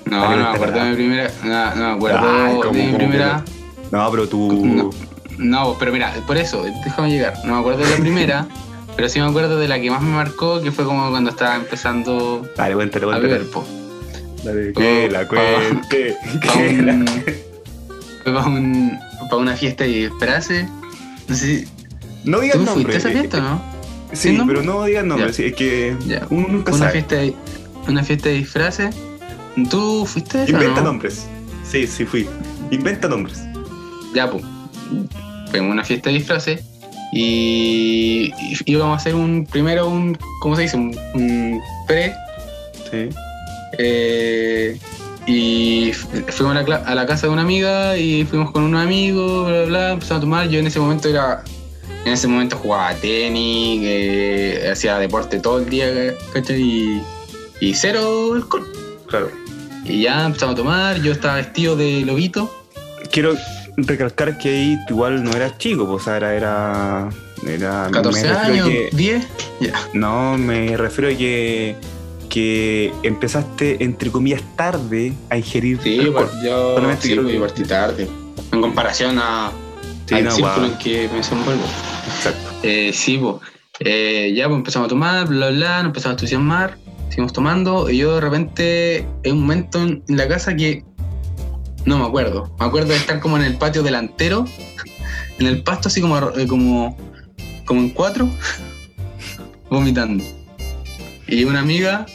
[0.05, 1.31] No, no me acuerdo de mi primera.
[1.43, 3.43] No, no me acuerdo de ¿cómo, mi primera.
[3.91, 4.65] No, pero tú...
[4.65, 4.89] No.
[5.37, 7.33] No, pero mira, por eso, déjame llegar.
[7.43, 8.47] No me acuerdo de la primera,
[8.95, 11.55] pero sí me acuerdo de la que más me marcó, que fue como cuando estaba
[11.55, 13.33] empezando Dale, cuéntale, a cuéntale.
[13.33, 13.65] beber, po.
[14.43, 16.15] Dale, que la pa- cuente.
[16.41, 17.05] Que la-
[18.23, 18.97] Fue para un,
[19.29, 20.67] pa' una fiesta de disfraces.
[21.27, 21.67] No sé si.
[22.23, 22.83] No digas ¿Tú nombre.
[22.85, 23.61] fuiste a esa fiesta, no?
[24.13, 25.33] Sí, pero no digas nombre.
[25.33, 26.25] Sí, es que Ya.
[26.29, 26.91] uno nunca Una sabe.
[26.93, 27.33] fiesta, de,
[27.89, 28.95] una fiesta de disfraces.
[29.69, 30.87] ¿Tú fuiste esa, Inventa no?
[30.87, 31.27] nombres.
[31.69, 32.27] Sí, sí fui.
[32.71, 33.41] Inventa nombres.
[34.13, 34.43] Ya, pues.
[35.51, 36.61] Fuimos a una fiesta de disfraces
[37.13, 38.31] y
[38.65, 40.75] íbamos a hacer un primero un ¿cómo se dice?
[40.77, 42.13] un, un pre
[42.91, 43.09] Sí.
[43.77, 44.77] eh,
[45.25, 48.63] y fu- fuimos a la, cla- a la casa de una amiga y fuimos con
[48.63, 51.43] un amigo bla bla bla empezamos a tomar yo en ese momento era
[52.05, 55.87] en ese momento jugaba tenis eh, hacía deporte todo el día
[56.33, 56.61] ¿cachai?
[56.61, 57.01] y,
[57.61, 58.65] y cero alcohol
[59.07, 59.29] Claro.
[59.85, 62.51] Y ya empezamos a tomar yo estaba vestido de lobito
[63.11, 63.35] Quiero
[63.77, 66.33] recalcar que ahí igual no eras chico, pues, o sea, era.
[66.35, 67.09] era,
[67.47, 69.27] era 14 me refiero años que- 10
[69.61, 71.75] ya no, me refiero a que.
[72.29, 75.79] que empezaste, entre comillas, tarde a ingerir.
[75.81, 76.27] Sí, alcohol.
[76.31, 78.07] pues, yo Solamente sí, que- partí tarde.
[78.51, 79.51] En comparación a,
[80.07, 80.71] Sí, al no, círculo guau.
[80.71, 81.63] en que me desenvuelvo.
[82.17, 82.51] Exacto.
[82.63, 83.35] Eh, sí, pues.
[83.79, 86.77] eh, ya pues empezamos a tomar, bla, bla, bla, nos empezamos a entusiasmar,
[87.15, 90.83] seguimos tomando, y yo de repente, en un momento en la casa que
[91.85, 92.53] no me acuerdo.
[92.59, 94.43] Me acuerdo de estar como en el patio delantero,
[95.39, 96.97] en el pasto así como, eh, como,
[97.63, 98.29] como en cuatro,
[99.69, 100.25] vomitando.
[101.25, 102.05] Y una amiga,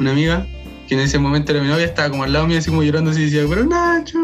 [0.00, 0.44] una amiga,
[0.88, 3.12] que en ese momento era mi novia, estaba como al lado mío así como llorando
[3.12, 4.18] así y decía, pero Nacho,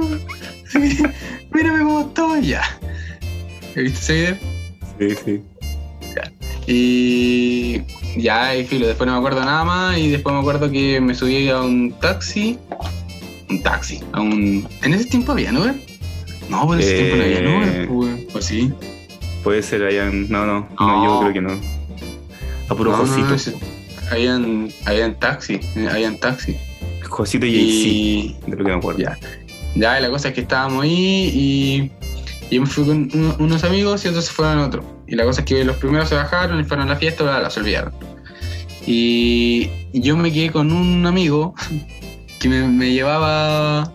[1.52, 2.62] mírame cómo estoy ya.
[3.76, 4.36] ¿Viste ese video?
[4.98, 5.42] Sí, sí.
[6.66, 7.82] Y
[8.18, 11.14] ya, y filo, después no me acuerdo nada más y después me acuerdo que me
[11.14, 12.58] subí a un taxi.
[13.50, 14.68] Un taxi, a un...
[14.82, 15.74] ¿En ese tiempo había Uber?
[16.50, 18.72] No, por ese Eh, tiempo no había Uber, pues, pues sí.
[19.42, 21.04] Puede ser en- No, no, no, No.
[21.04, 21.58] yo creo que no.
[22.68, 23.28] A puro No, Josito.
[23.28, 23.56] no, ese-
[24.10, 26.56] habían, habían taxi, eh, habían taxi.
[27.08, 29.00] Josito y Y de lo que me acuerdo.
[29.00, 29.18] ya,
[29.74, 31.90] ya, la cosa es que estábamos ahí y
[32.50, 34.84] y yo me fui con uno- unos amigos y otros se fueron otros.
[35.08, 37.40] Y la cosa es que los primeros se bajaron y fueron a la fiesta, bla,
[37.40, 37.92] bla, se olvidaron.
[38.86, 41.54] Y yo me quedé con un amigo
[42.38, 43.92] que me, me llevaba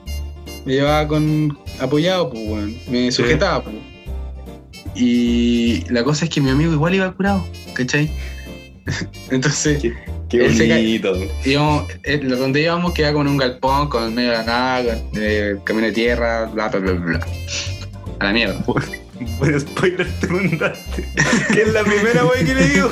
[0.65, 3.63] me llevaba con apoyado, pues, me sujetaba.
[3.63, 3.75] pues.
[4.95, 8.11] Y la cosa es que mi amigo igual iba curado, ¿cachai?
[9.31, 9.81] Entonces,
[10.29, 11.13] Qué ca- bonito.
[11.45, 15.21] íbamos, eh, donde íbamos quedaba como en un galpón, con medio de la nada, con
[15.21, 17.27] eh, camino de tierra, bla, bla, bla, bla.
[18.19, 18.63] A la mierda.
[19.39, 21.05] Buen spoiler te mandaste.
[21.53, 22.89] que es la primera wey que le digo.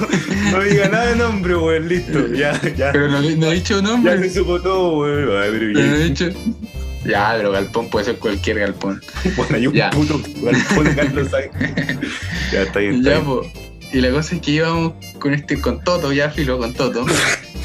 [0.52, 1.88] No diga nada de nombre, weón.
[1.88, 2.28] Listo.
[2.34, 2.92] Ya, ya.
[2.92, 4.20] Pero no, no he dicho Ya nombre.
[4.30, 5.42] se supo todo, weón.
[5.42, 6.08] Ay, pero Pero no he bien.
[6.14, 6.30] dicho.
[7.06, 9.02] Ya, pero galpón puede ser cualquier galpón.
[9.36, 9.90] Bueno, hay un Ya.
[9.90, 11.52] puto galpón Carlos Sainz.
[12.52, 12.96] Ya está bien.
[12.96, 13.42] Está Ya, po.
[13.94, 17.06] Y la cosa es que íbamos con este, con Toto, ya filo, con Toto.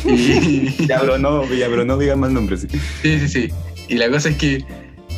[0.04, 0.86] Y.
[0.86, 2.60] Ya, pero no, ya, pero no digas más nombres.
[2.62, 2.68] sí.
[3.02, 3.48] Sí, sí, sí.
[3.88, 4.64] Y la cosa es que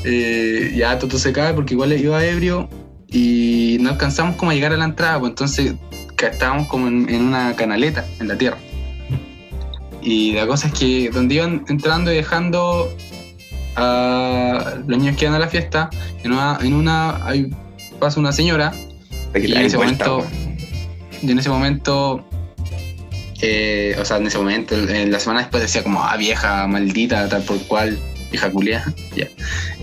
[0.05, 2.69] eh, ya Toto se cae porque igual iba ebrio
[3.09, 5.75] y no alcanzamos como a llegar a la entrada, pues entonces
[6.19, 8.59] estábamos como en, en una canaleta en la tierra.
[10.03, 12.95] Y la cosa es que donde iban entrando y dejando
[13.77, 15.91] a los niños que van a la fiesta,
[16.23, 17.51] en una, en una hay,
[17.99, 18.73] pasa una señora
[19.35, 20.59] y en ese vuelta, momento, weón.
[21.23, 22.29] y en ese momento,
[23.41, 27.29] eh, o sea, en ese momento, en la semana después decía como, ah, vieja, maldita,
[27.29, 27.99] tal por cual,
[28.31, 28.85] vieja culia,
[29.17, 29.29] ya.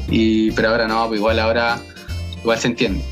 [0.10, 1.80] Y, pero ahora no, pues igual ahora,
[2.42, 3.04] igual se entiende.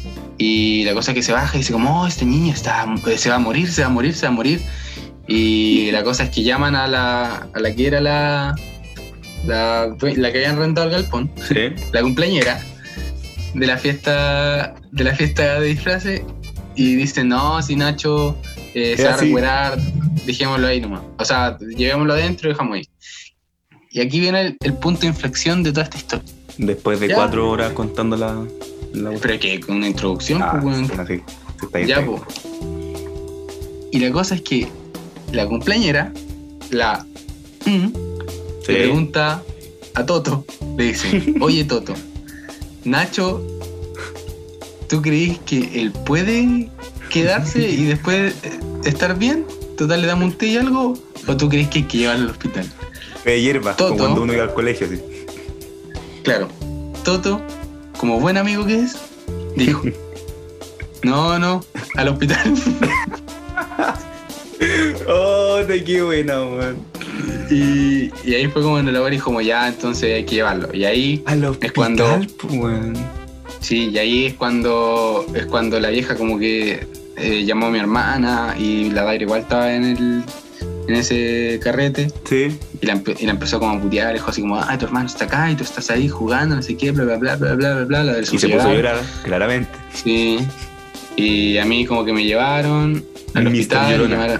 [0.45, 3.29] Y la cosa es que se baja y dice como, oh, este niño está, se
[3.29, 4.59] va a morir, se va a morir, se va a morir.
[5.25, 8.53] Y la cosa es que llaman a la, a la que era la,
[9.45, 11.69] la, la que habían rentado el galpón, Sí.
[11.93, 12.59] la cumpleañera
[13.53, 16.21] de la fiesta de la fiesta de disfraces
[16.75, 18.35] y dicen no si Nacho
[18.73, 19.77] eh, se va a recuperar
[20.25, 22.87] dejémoslo ahí nomás o sea llevémoslo adentro y dejamos ahí
[23.91, 26.25] y aquí viene el, el punto de inflexión de toda esta historia
[26.57, 27.15] Después de Ya.
[27.15, 28.41] cuatro horas contando la.
[28.93, 30.85] La pero que con una introducción Ah, pues, sí.
[31.07, 31.21] Sí,
[31.65, 32.21] está ya pues
[33.91, 34.67] y la cosa es que
[35.31, 36.11] la cumpleañera
[36.71, 37.05] la
[37.65, 37.87] mm,
[38.65, 38.71] Sí.
[38.71, 39.43] le pregunta
[39.93, 40.45] a Toto,
[40.77, 41.93] le dice, oye Toto,
[42.85, 43.45] Nacho,
[44.87, 46.69] ¿tú crees que él puede
[47.09, 49.45] quedarse y después eh, estar bien?
[49.77, 50.93] Total, le damos un té y algo,
[51.27, 52.65] o tú crees que hay que llevarlo al hospital?
[53.25, 54.99] De hierba, como cuando uno iba al colegio, sí.
[56.23, 56.47] Claro,
[57.03, 57.41] Toto,
[58.03, 58.97] como buen amigo que es,
[59.55, 59.81] dijo,
[61.03, 61.63] no, no,
[61.95, 62.53] al hospital.
[65.07, 66.77] Oh, te qué buena, weón.
[67.49, 70.69] y, y ahí fue como en el labor y como ya, entonces hay que llevarlo.
[70.73, 72.93] Y ahí Al hospital, Es cuando- weón.
[73.61, 76.85] Sí, y ahí es cuando es cuando la vieja como que
[77.17, 80.23] eh, llamó a mi hermana y la Daira igual estaba en el
[80.87, 82.57] en ese carrete Sí.
[82.81, 85.05] y la, empe- y la empezó como a putear, dijo así como, ah, tu hermano
[85.07, 87.73] está acá y tú estás ahí jugando, no sé qué, bla, bla, bla, bla, bla,
[87.75, 89.69] bla, bla, la del Y se puso a llorar, claramente.
[89.93, 90.39] Sí.
[91.15, 94.39] Y a mí como que me llevaron al hospital, llamaron,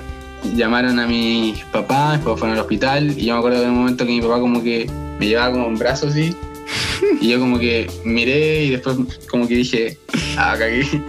[0.56, 4.06] llamaron a mis papás, después fueron al hospital y yo me acuerdo de un momento
[4.06, 6.36] que mi papá como que me llevaba como en brazos así
[7.22, 8.98] y yo como que miré y después
[9.30, 9.98] como que dije,
[10.38, 10.86] ah, cagué.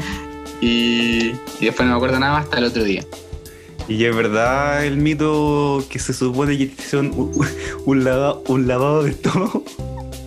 [0.61, 3.05] Y, y después no me acuerdo nada hasta el otro día.
[3.89, 7.33] Y es verdad el mito que se supone que son un,
[7.85, 9.65] un, lava- un lavado de estómago.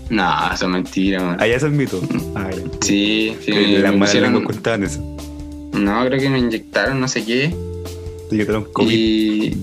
[0.10, 1.42] No, eso es mentira, man.
[1.42, 2.00] Allá es el mito.
[2.36, 2.62] Ah, ya.
[2.82, 5.02] Sí, sí, me las pusieron- lenguas contaban eso.
[5.74, 7.54] No, creo que me inyectaron no sé qué.
[8.30, 8.94] Te lo comí.
[8.94, 9.58] Y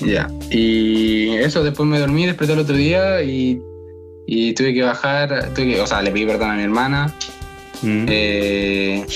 [0.00, 0.28] ya.
[0.50, 3.60] Y eso, después me dormí, desperté el otro día y,
[4.26, 7.14] y tuve que bajar, tuve que, o sea, le pedí perdón a mi hermana,
[7.82, 8.06] Mm.
[8.08, 9.06] eh,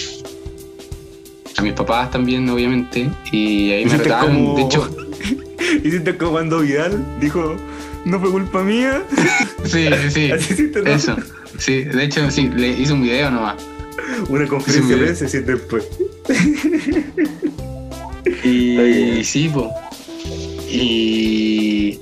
[1.60, 4.34] a mis papás también, obviamente, y ahí me retaron.
[4.36, 4.96] como- De hecho,
[5.84, 7.54] Hiciste como cuando Vidal dijo,
[8.04, 9.02] no fue culpa mía.
[9.64, 10.30] sí, sí,
[10.74, 10.90] ¿no?
[10.90, 11.16] eso.
[11.58, 13.56] Sí, de hecho, sí, le hice un video nomás.
[14.28, 15.84] Una conferencia Sí, de prensa hiciste después.
[18.24, 19.70] Está Y sí, po.
[20.68, 21.98] Y,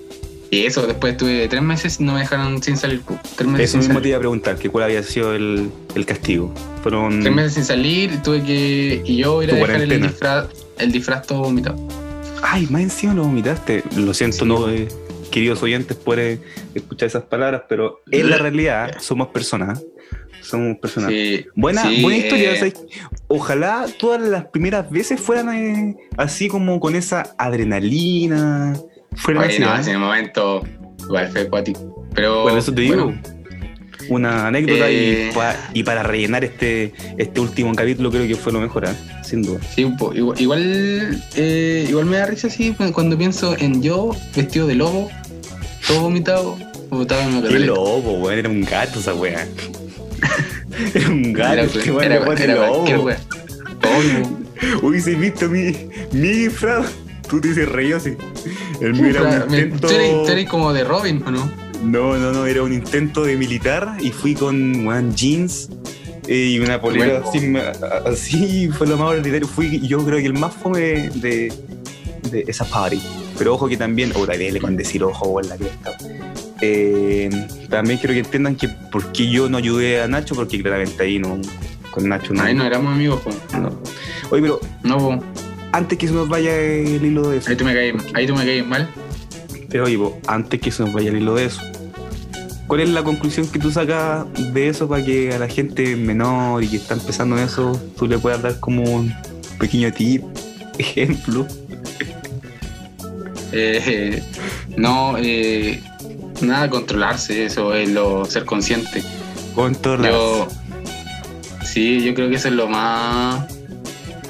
[0.50, 3.18] y eso, después tuve tres meses, no me dejaron sin salir, po.
[3.36, 4.02] Tres meses Eso mismo salir.
[4.02, 6.52] te iba a preguntar, que cuál había sido el, el castigo.
[6.82, 7.20] Fueron...
[7.20, 9.02] Tres meses sin salir, tuve que.
[9.04, 10.46] Y yo ir a dejar el disfraz,
[10.78, 11.76] el disfraz todo vomitado.
[12.42, 13.82] Ay, más encima lo vomitaste.
[13.96, 14.44] Lo siento, Sí.
[14.46, 14.88] no, eh,
[15.30, 16.40] queridos oyentes, eh,
[16.74, 19.82] escuchar esas palabras, pero en la realidad somos personas.
[20.40, 21.10] Somos personas.
[21.10, 22.52] Sí, Buena, sí, buena historia.
[22.64, 22.72] eh.
[23.26, 28.74] Ojalá todas las primeras veces fueran eh, así como con esa adrenalina.
[29.26, 29.74] Oye, no, ¿eh?
[29.74, 30.62] en ese momento,
[31.00, 32.06] igual fue acuático.
[32.14, 32.42] Pero.
[32.42, 33.04] Bueno, eso te digo.
[33.06, 33.20] bueno,
[34.10, 35.28] Una anécdota Eh.
[35.30, 38.88] y, pa- y para rellenar este, este último capítulo creo que fue lo mejor, ¿eh?
[39.22, 39.60] sin duda.
[39.74, 39.82] sí,
[40.14, 45.10] igual, igual, eh, igual me da risa así cuando pienso en yo vestido de lobo,
[45.86, 46.56] todo vomitado,
[46.88, 49.46] botado en una Qué lobo, weón, era un gato esa weá.
[50.94, 52.84] era un gato, Era, era, era, lobo.
[52.84, 54.38] Obvio.
[54.82, 55.72] Hubiese visto mi,
[56.12, 56.86] mi disfraz,
[57.28, 58.16] tú te dices reído así.
[58.80, 59.88] El mío era un intento.
[59.88, 61.50] Tú eres, tú eres como de Robin, ¿o no?
[61.82, 65.68] No, no, no, era un intento de militar y fui con weón, jeans
[66.26, 67.28] eh, y una polera Bueno.
[67.28, 67.60] así, me-
[68.10, 69.46] así, fue lo más ordinario.
[69.46, 71.52] Fui yo creo que el más fome de, de,
[72.30, 73.00] de esa party.
[73.38, 75.96] Pero ojo que también, puta, dele con decir ojo en la cresta.
[76.60, 77.30] Eh,
[77.70, 81.20] también quiero que entiendan que por qué yo no ayudé a Nacho, porque claramente ahí
[81.20, 81.38] no,
[81.92, 82.42] con Nacho no.
[82.42, 83.30] Ahí no éramos amigos, po.
[83.56, 83.68] no.
[84.30, 85.24] Oye, pero No, po.
[85.72, 88.34] Antes que se nos vaya el hilo de eso, Ahí tú me caes, ahí tú
[88.34, 88.88] me caes mal.
[89.68, 91.60] pero oye, po, antes que se nos vaya el hilo de eso,
[92.66, 96.62] ¿cuál es la conclusión que tú sacas de eso para que a la gente menor
[96.62, 99.14] y que está empezando en eso, tú le puedas dar como un
[99.58, 100.22] pequeño tip,
[100.78, 101.46] ejemplo?
[103.50, 104.22] Eh,
[104.76, 105.80] no, eh,
[106.42, 109.02] nada, controlarse, eso es lo ser consciente.
[109.54, 110.12] Controlar.
[110.12, 110.48] Yo,
[111.64, 113.46] sí, yo creo que eso es lo más,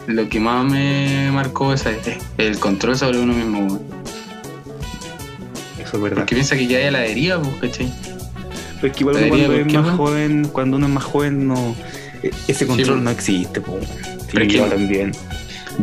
[0.09, 1.85] lo que más me marcó es
[2.39, 3.79] el control sobre uno mismo.
[5.79, 6.19] Eso es verdad.
[6.19, 7.93] Porque piensa que ya hay a la deriva, pues, ¿cachai?
[8.81, 11.49] Pero es que igual uno cuando ¿por es más joven, cuando uno es más joven,
[11.49, 11.75] no,
[12.23, 13.05] e- ese control po.
[13.05, 13.79] no existe, po.
[14.33, 15.13] Pero es Sí, yo que- también.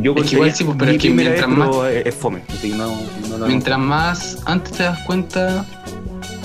[0.02, 2.42] Yo es que igual sí, pero es que mientras vez, pero es fome.
[2.50, 2.88] Así que no,
[3.30, 5.66] no lo Mientras más antes te das cuenta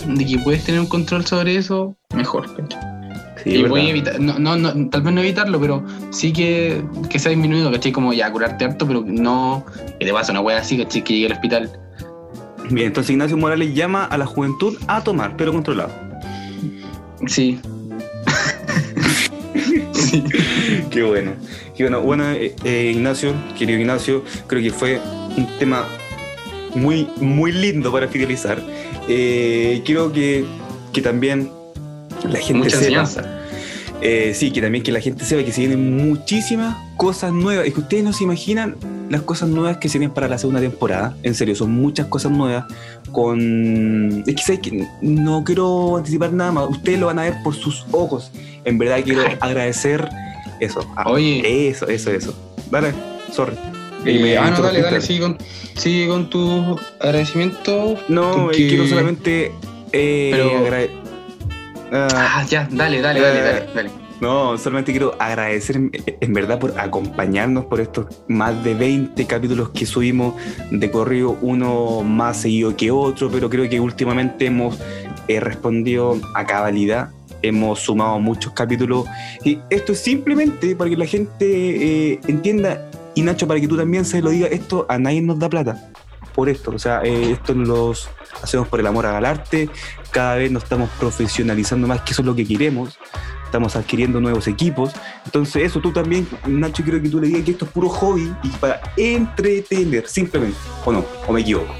[0.06, 2.46] de que puedes tener un control sobre eso, mejor.
[2.56, 2.99] ¿cachai?
[3.44, 6.82] Sí, y voy a evitar, no, no, no, tal vez no evitarlo, pero sí que,
[7.08, 7.92] que se ha disminuido, ¿cachai?
[7.92, 9.64] Como ya curarte harto, pero no
[9.98, 11.02] que te pasa una wea así, ¿cachai?
[11.02, 11.70] Que llegue al hospital.
[12.70, 15.90] Bien, entonces Ignacio Morales llama a la juventud a tomar, pero controlado.
[17.26, 17.58] Sí.
[19.92, 20.24] sí.
[20.90, 21.32] Qué bueno.
[21.76, 22.00] Qué bueno.
[22.00, 25.00] Bueno, eh, eh, Ignacio, querido Ignacio, creo que fue
[25.36, 25.84] un tema
[26.74, 28.62] muy, muy lindo para fidelizar.
[29.08, 30.44] Eh, quiero que,
[30.92, 31.50] que también
[32.24, 32.80] la gente Mucha sepa.
[32.82, 33.36] enseñanza.
[34.02, 37.66] Eh, sí, que también que la gente sepa que se vienen muchísimas cosas nuevas.
[37.66, 38.76] Es que ustedes no se imaginan
[39.10, 41.14] las cosas nuevas que se vienen para la segunda temporada.
[41.22, 42.64] En serio, son muchas cosas nuevas.
[43.12, 44.24] Con.
[44.26, 44.86] Es que, ¿sabes qué?
[45.02, 46.70] no quiero anticipar nada más.
[46.70, 48.30] Ustedes lo van a ver por sus ojos.
[48.64, 50.08] En verdad quiero agradecer
[50.60, 50.86] eso.
[50.96, 51.68] Ah, Oye.
[51.68, 52.34] Eso, eso, eso.
[52.70, 52.92] Dale,
[53.32, 53.54] sorry.
[54.06, 55.36] Eh, ah, no, dale, dale, sigue con,
[55.76, 57.96] sigue con tu agradecimiento.
[58.08, 59.52] No, porque- quiero solamente.
[59.92, 60.90] Eh, Pero- agrade-
[61.92, 63.90] Ah, Ah, ya, dale, dale, dale, Eh, dale, dale.
[64.20, 69.70] No, solamente quiero agradecer en- en verdad por acompañarnos por estos más de 20 capítulos
[69.70, 70.34] que subimos.
[70.70, 74.78] De corrido, uno más seguido que otro, pero creo que últimamente hemos
[75.28, 77.10] eh, respondido a cabalidad,
[77.40, 79.06] hemos sumado muchos capítulos.
[79.44, 83.76] Y esto es simplemente para que la gente eh, entienda y Nacho para que tú
[83.76, 85.90] también se lo digas, esto a nadie nos da plata
[86.30, 88.08] por esto, o sea, eh, esto los
[88.42, 89.68] hacemos por el amor al arte,
[90.10, 92.98] cada vez nos estamos profesionalizando más, que eso es lo que queremos
[93.50, 94.92] estamos adquiriendo nuevos equipos.
[95.24, 98.32] Entonces, eso tú también, Nacho, quiero que tú le digas que esto es puro hobby
[98.44, 100.56] y para entretener, simplemente.
[100.84, 101.04] ¿O no?
[101.26, 101.74] ¿O me equivoco?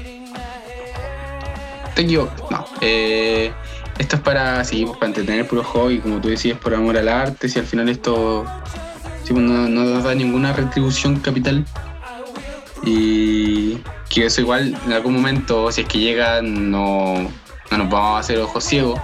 [1.95, 2.51] Te equivocas.
[2.51, 2.65] No.
[2.81, 3.53] Eh,
[3.97, 7.07] esto es para, sí, pues, para entretener puro hobby, como tú decías, por amor al
[7.07, 7.47] arte.
[7.47, 8.45] Si al final esto
[9.29, 11.65] pues, no, no da ninguna retribución capital.
[12.83, 13.77] Y
[14.13, 17.13] que eso igual en algún momento, si es que llega, no,
[17.71, 18.99] no nos vamos a hacer ojos ciegos.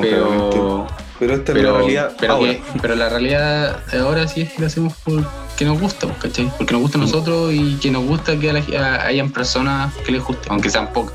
[0.00, 0.86] Pero,
[1.18, 2.12] Pero esta es pero, la realidad.
[2.18, 2.52] pero, ahora.
[2.52, 6.50] que- pero la realidad ahora sí es que lo hacemos porque nos gusta, pues, ¿cachai?
[6.56, 10.22] Porque nos gusta a nosotros y que nos gusta que la- hayan personas que les
[10.22, 11.14] guste, aunque sean pocas.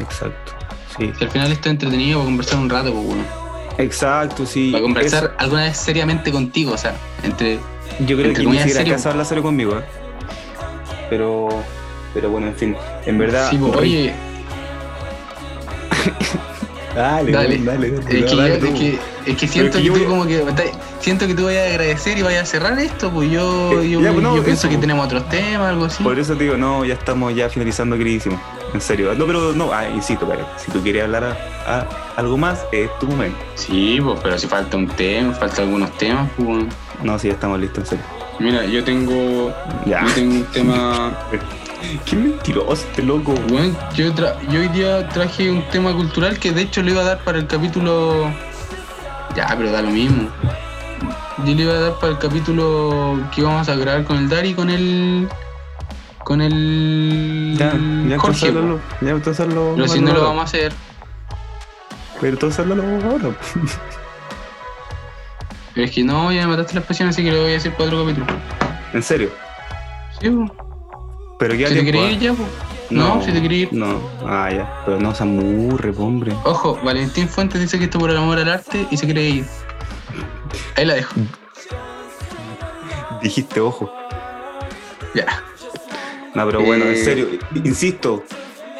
[0.00, 0.52] Exacto.
[0.98, 1.12] Sí.
[1.18, 3.24] Si al final esto es entretenido para conversar un rato, pues, bueno.
[3.78, 4.70] Exacto, sí.
[4.72, 7.58] Para conversar alguna vez seriamente contigo, o sea, entre.
[8.00, 8.92] yo creo entre que ni comillas, siquiera serio.
[8.94, 9.84] alcanza a hablar serio conmigo, ¿eh?
[11.10, 11.48] Pero,
[12.16, 12.74] pero bueno, en fin.
[13.04, 13.50] En verdad.
[13.50, 14.14] Sí, pues, oye,
[16.94, 17.58] Dale, dale.
[17.58, 20.04] dale, dale, es que, yo- dale es que, es que siento que que, yo tú
[20.06, 20.42] como que.
[21.00, 24.00] Siento que tú vayas a agradecer y vayas a cerrar esto, pues yo, Eh, yo,
[24.00, 24.80] ya, pues, no, yo pienso que pues.
[24.80, 26.02] tenemos otros temas, algo así.
[26.02, 28.40] Por eso te digo, no, ya estamos ya finalizando, queridísimo.
[28.72, 29.14] En serio.
[29.14, 31.36] No, pero no, ah, insisto, pero si tú quieres hablar a,
[31.80, 31.86] a
[32.16, 33.36] algo más, es tu momento.
[33.56, 36.48] Sí, pues, pero si falta un tema, falta algunos temas, pues.
[36.48, 36.66] bueno.
[37.04, 38.04] No, sí, ya estamos listos, en serio.
[38.38, 39.52] Mira, yo tengo.
[39.84, 40.02] Ya.
[40.06, 41.12] Yo tengo un tema.
[42.04, 43.34] Qué mentiroso este loco.
[43.48, 47.02] Bueno, yo, tra- yo hoy día traje un tema cultural que de hecho lo iba
[47.02, 48.30] a dar para el capítulo.
[49.34, 50.28] Ya, pero da lo mismo.
[51.38, 54.48] Yo le iba a dar para el capítulo que íbamos a grabar con el Dari
[54.50, 55.28] y con el.
[56.24, 57.54] con el.
[57.58, 57.72] Ya,
[58.08, 58.48] ya Jorge.
[58.48, 58.80] hazlo.
[59.02, 59.72] Ya hazlo.
[59.76, 60.72] Pero si no lo vamos a hacer.
[62.20, 63.36] Pero entonces hazlo ahora.
[65.74, 67.72] Pero es que no, ya me mataste la expresión, así que lo voy a hacer
[67.74, 68.26] para otro capítulo.
[68.94, 69.28] En serio.
[70.18, 70.65] Sí, po.
[71.38, 72.44] Pero Si ya te querés ya, po.
[72.90, 73.72] No, si te querés ir.
[73.72, 74.82] No, ah, ya.
[74.86, 76.32] Pero no se amurre, hombre.
[76.44, 79.44] Ojo, Valentín Fuentes dice que esto por el amor al arte y se quiere ir.
[80.76, 81.14] Ahí la dejo.
[83.22, 83.92] Dijiste ojo.
[85.14, 85.26] Ya.
[86.34, 87.28] No, pero bueno, en Eh, serio,
[87.64, 88.22] insisto,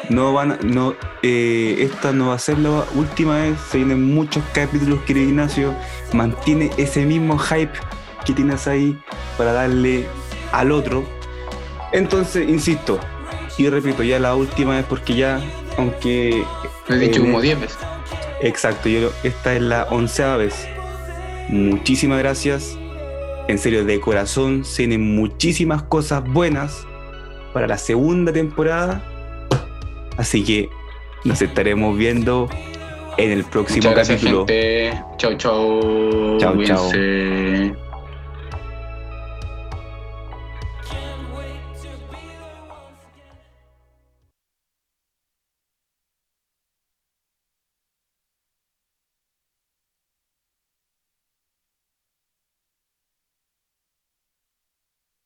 [0.09, 0.93] no van a- no,
[1.23, 5.73] eh, esta no va a ser la última vez, se vienen muchos capítulos, querido Ignacio,
[6.13, 7.73] mantiene ese mismo hype
[8.25, 8.97] que tienes ahí
[9.37, 10.05] para darle
[10.51, 11.03] al otro.
[11.91, 12.99] Entonces, insisto,
[13.57, 15.41] y repito, ya la última vez porque ya,
[15.77, 16.43] aunque...
[16.87, 17.77] Lo he dicho eh, como 10 veces.
[18.41, 20.67] Exacto, yo esta es la onceava vez.
[21.49, 22.77] Muchísimas gracias.
[23.47, 26.85] En serio, de corazón, se vienen muchísimas cosas buenas
[27.53, 29.01] para la segunda temporada.
[30.17, 30.69] Así que
[31.23, 32.49] nos estaremos viendo
[33.17, 34.45] en el próximo Muchas gracias, capítulo.
[34.47, 35.03] gente.
[35.17, 36.37] Chau, chau.
[36.39, 37.86] Chau, chau.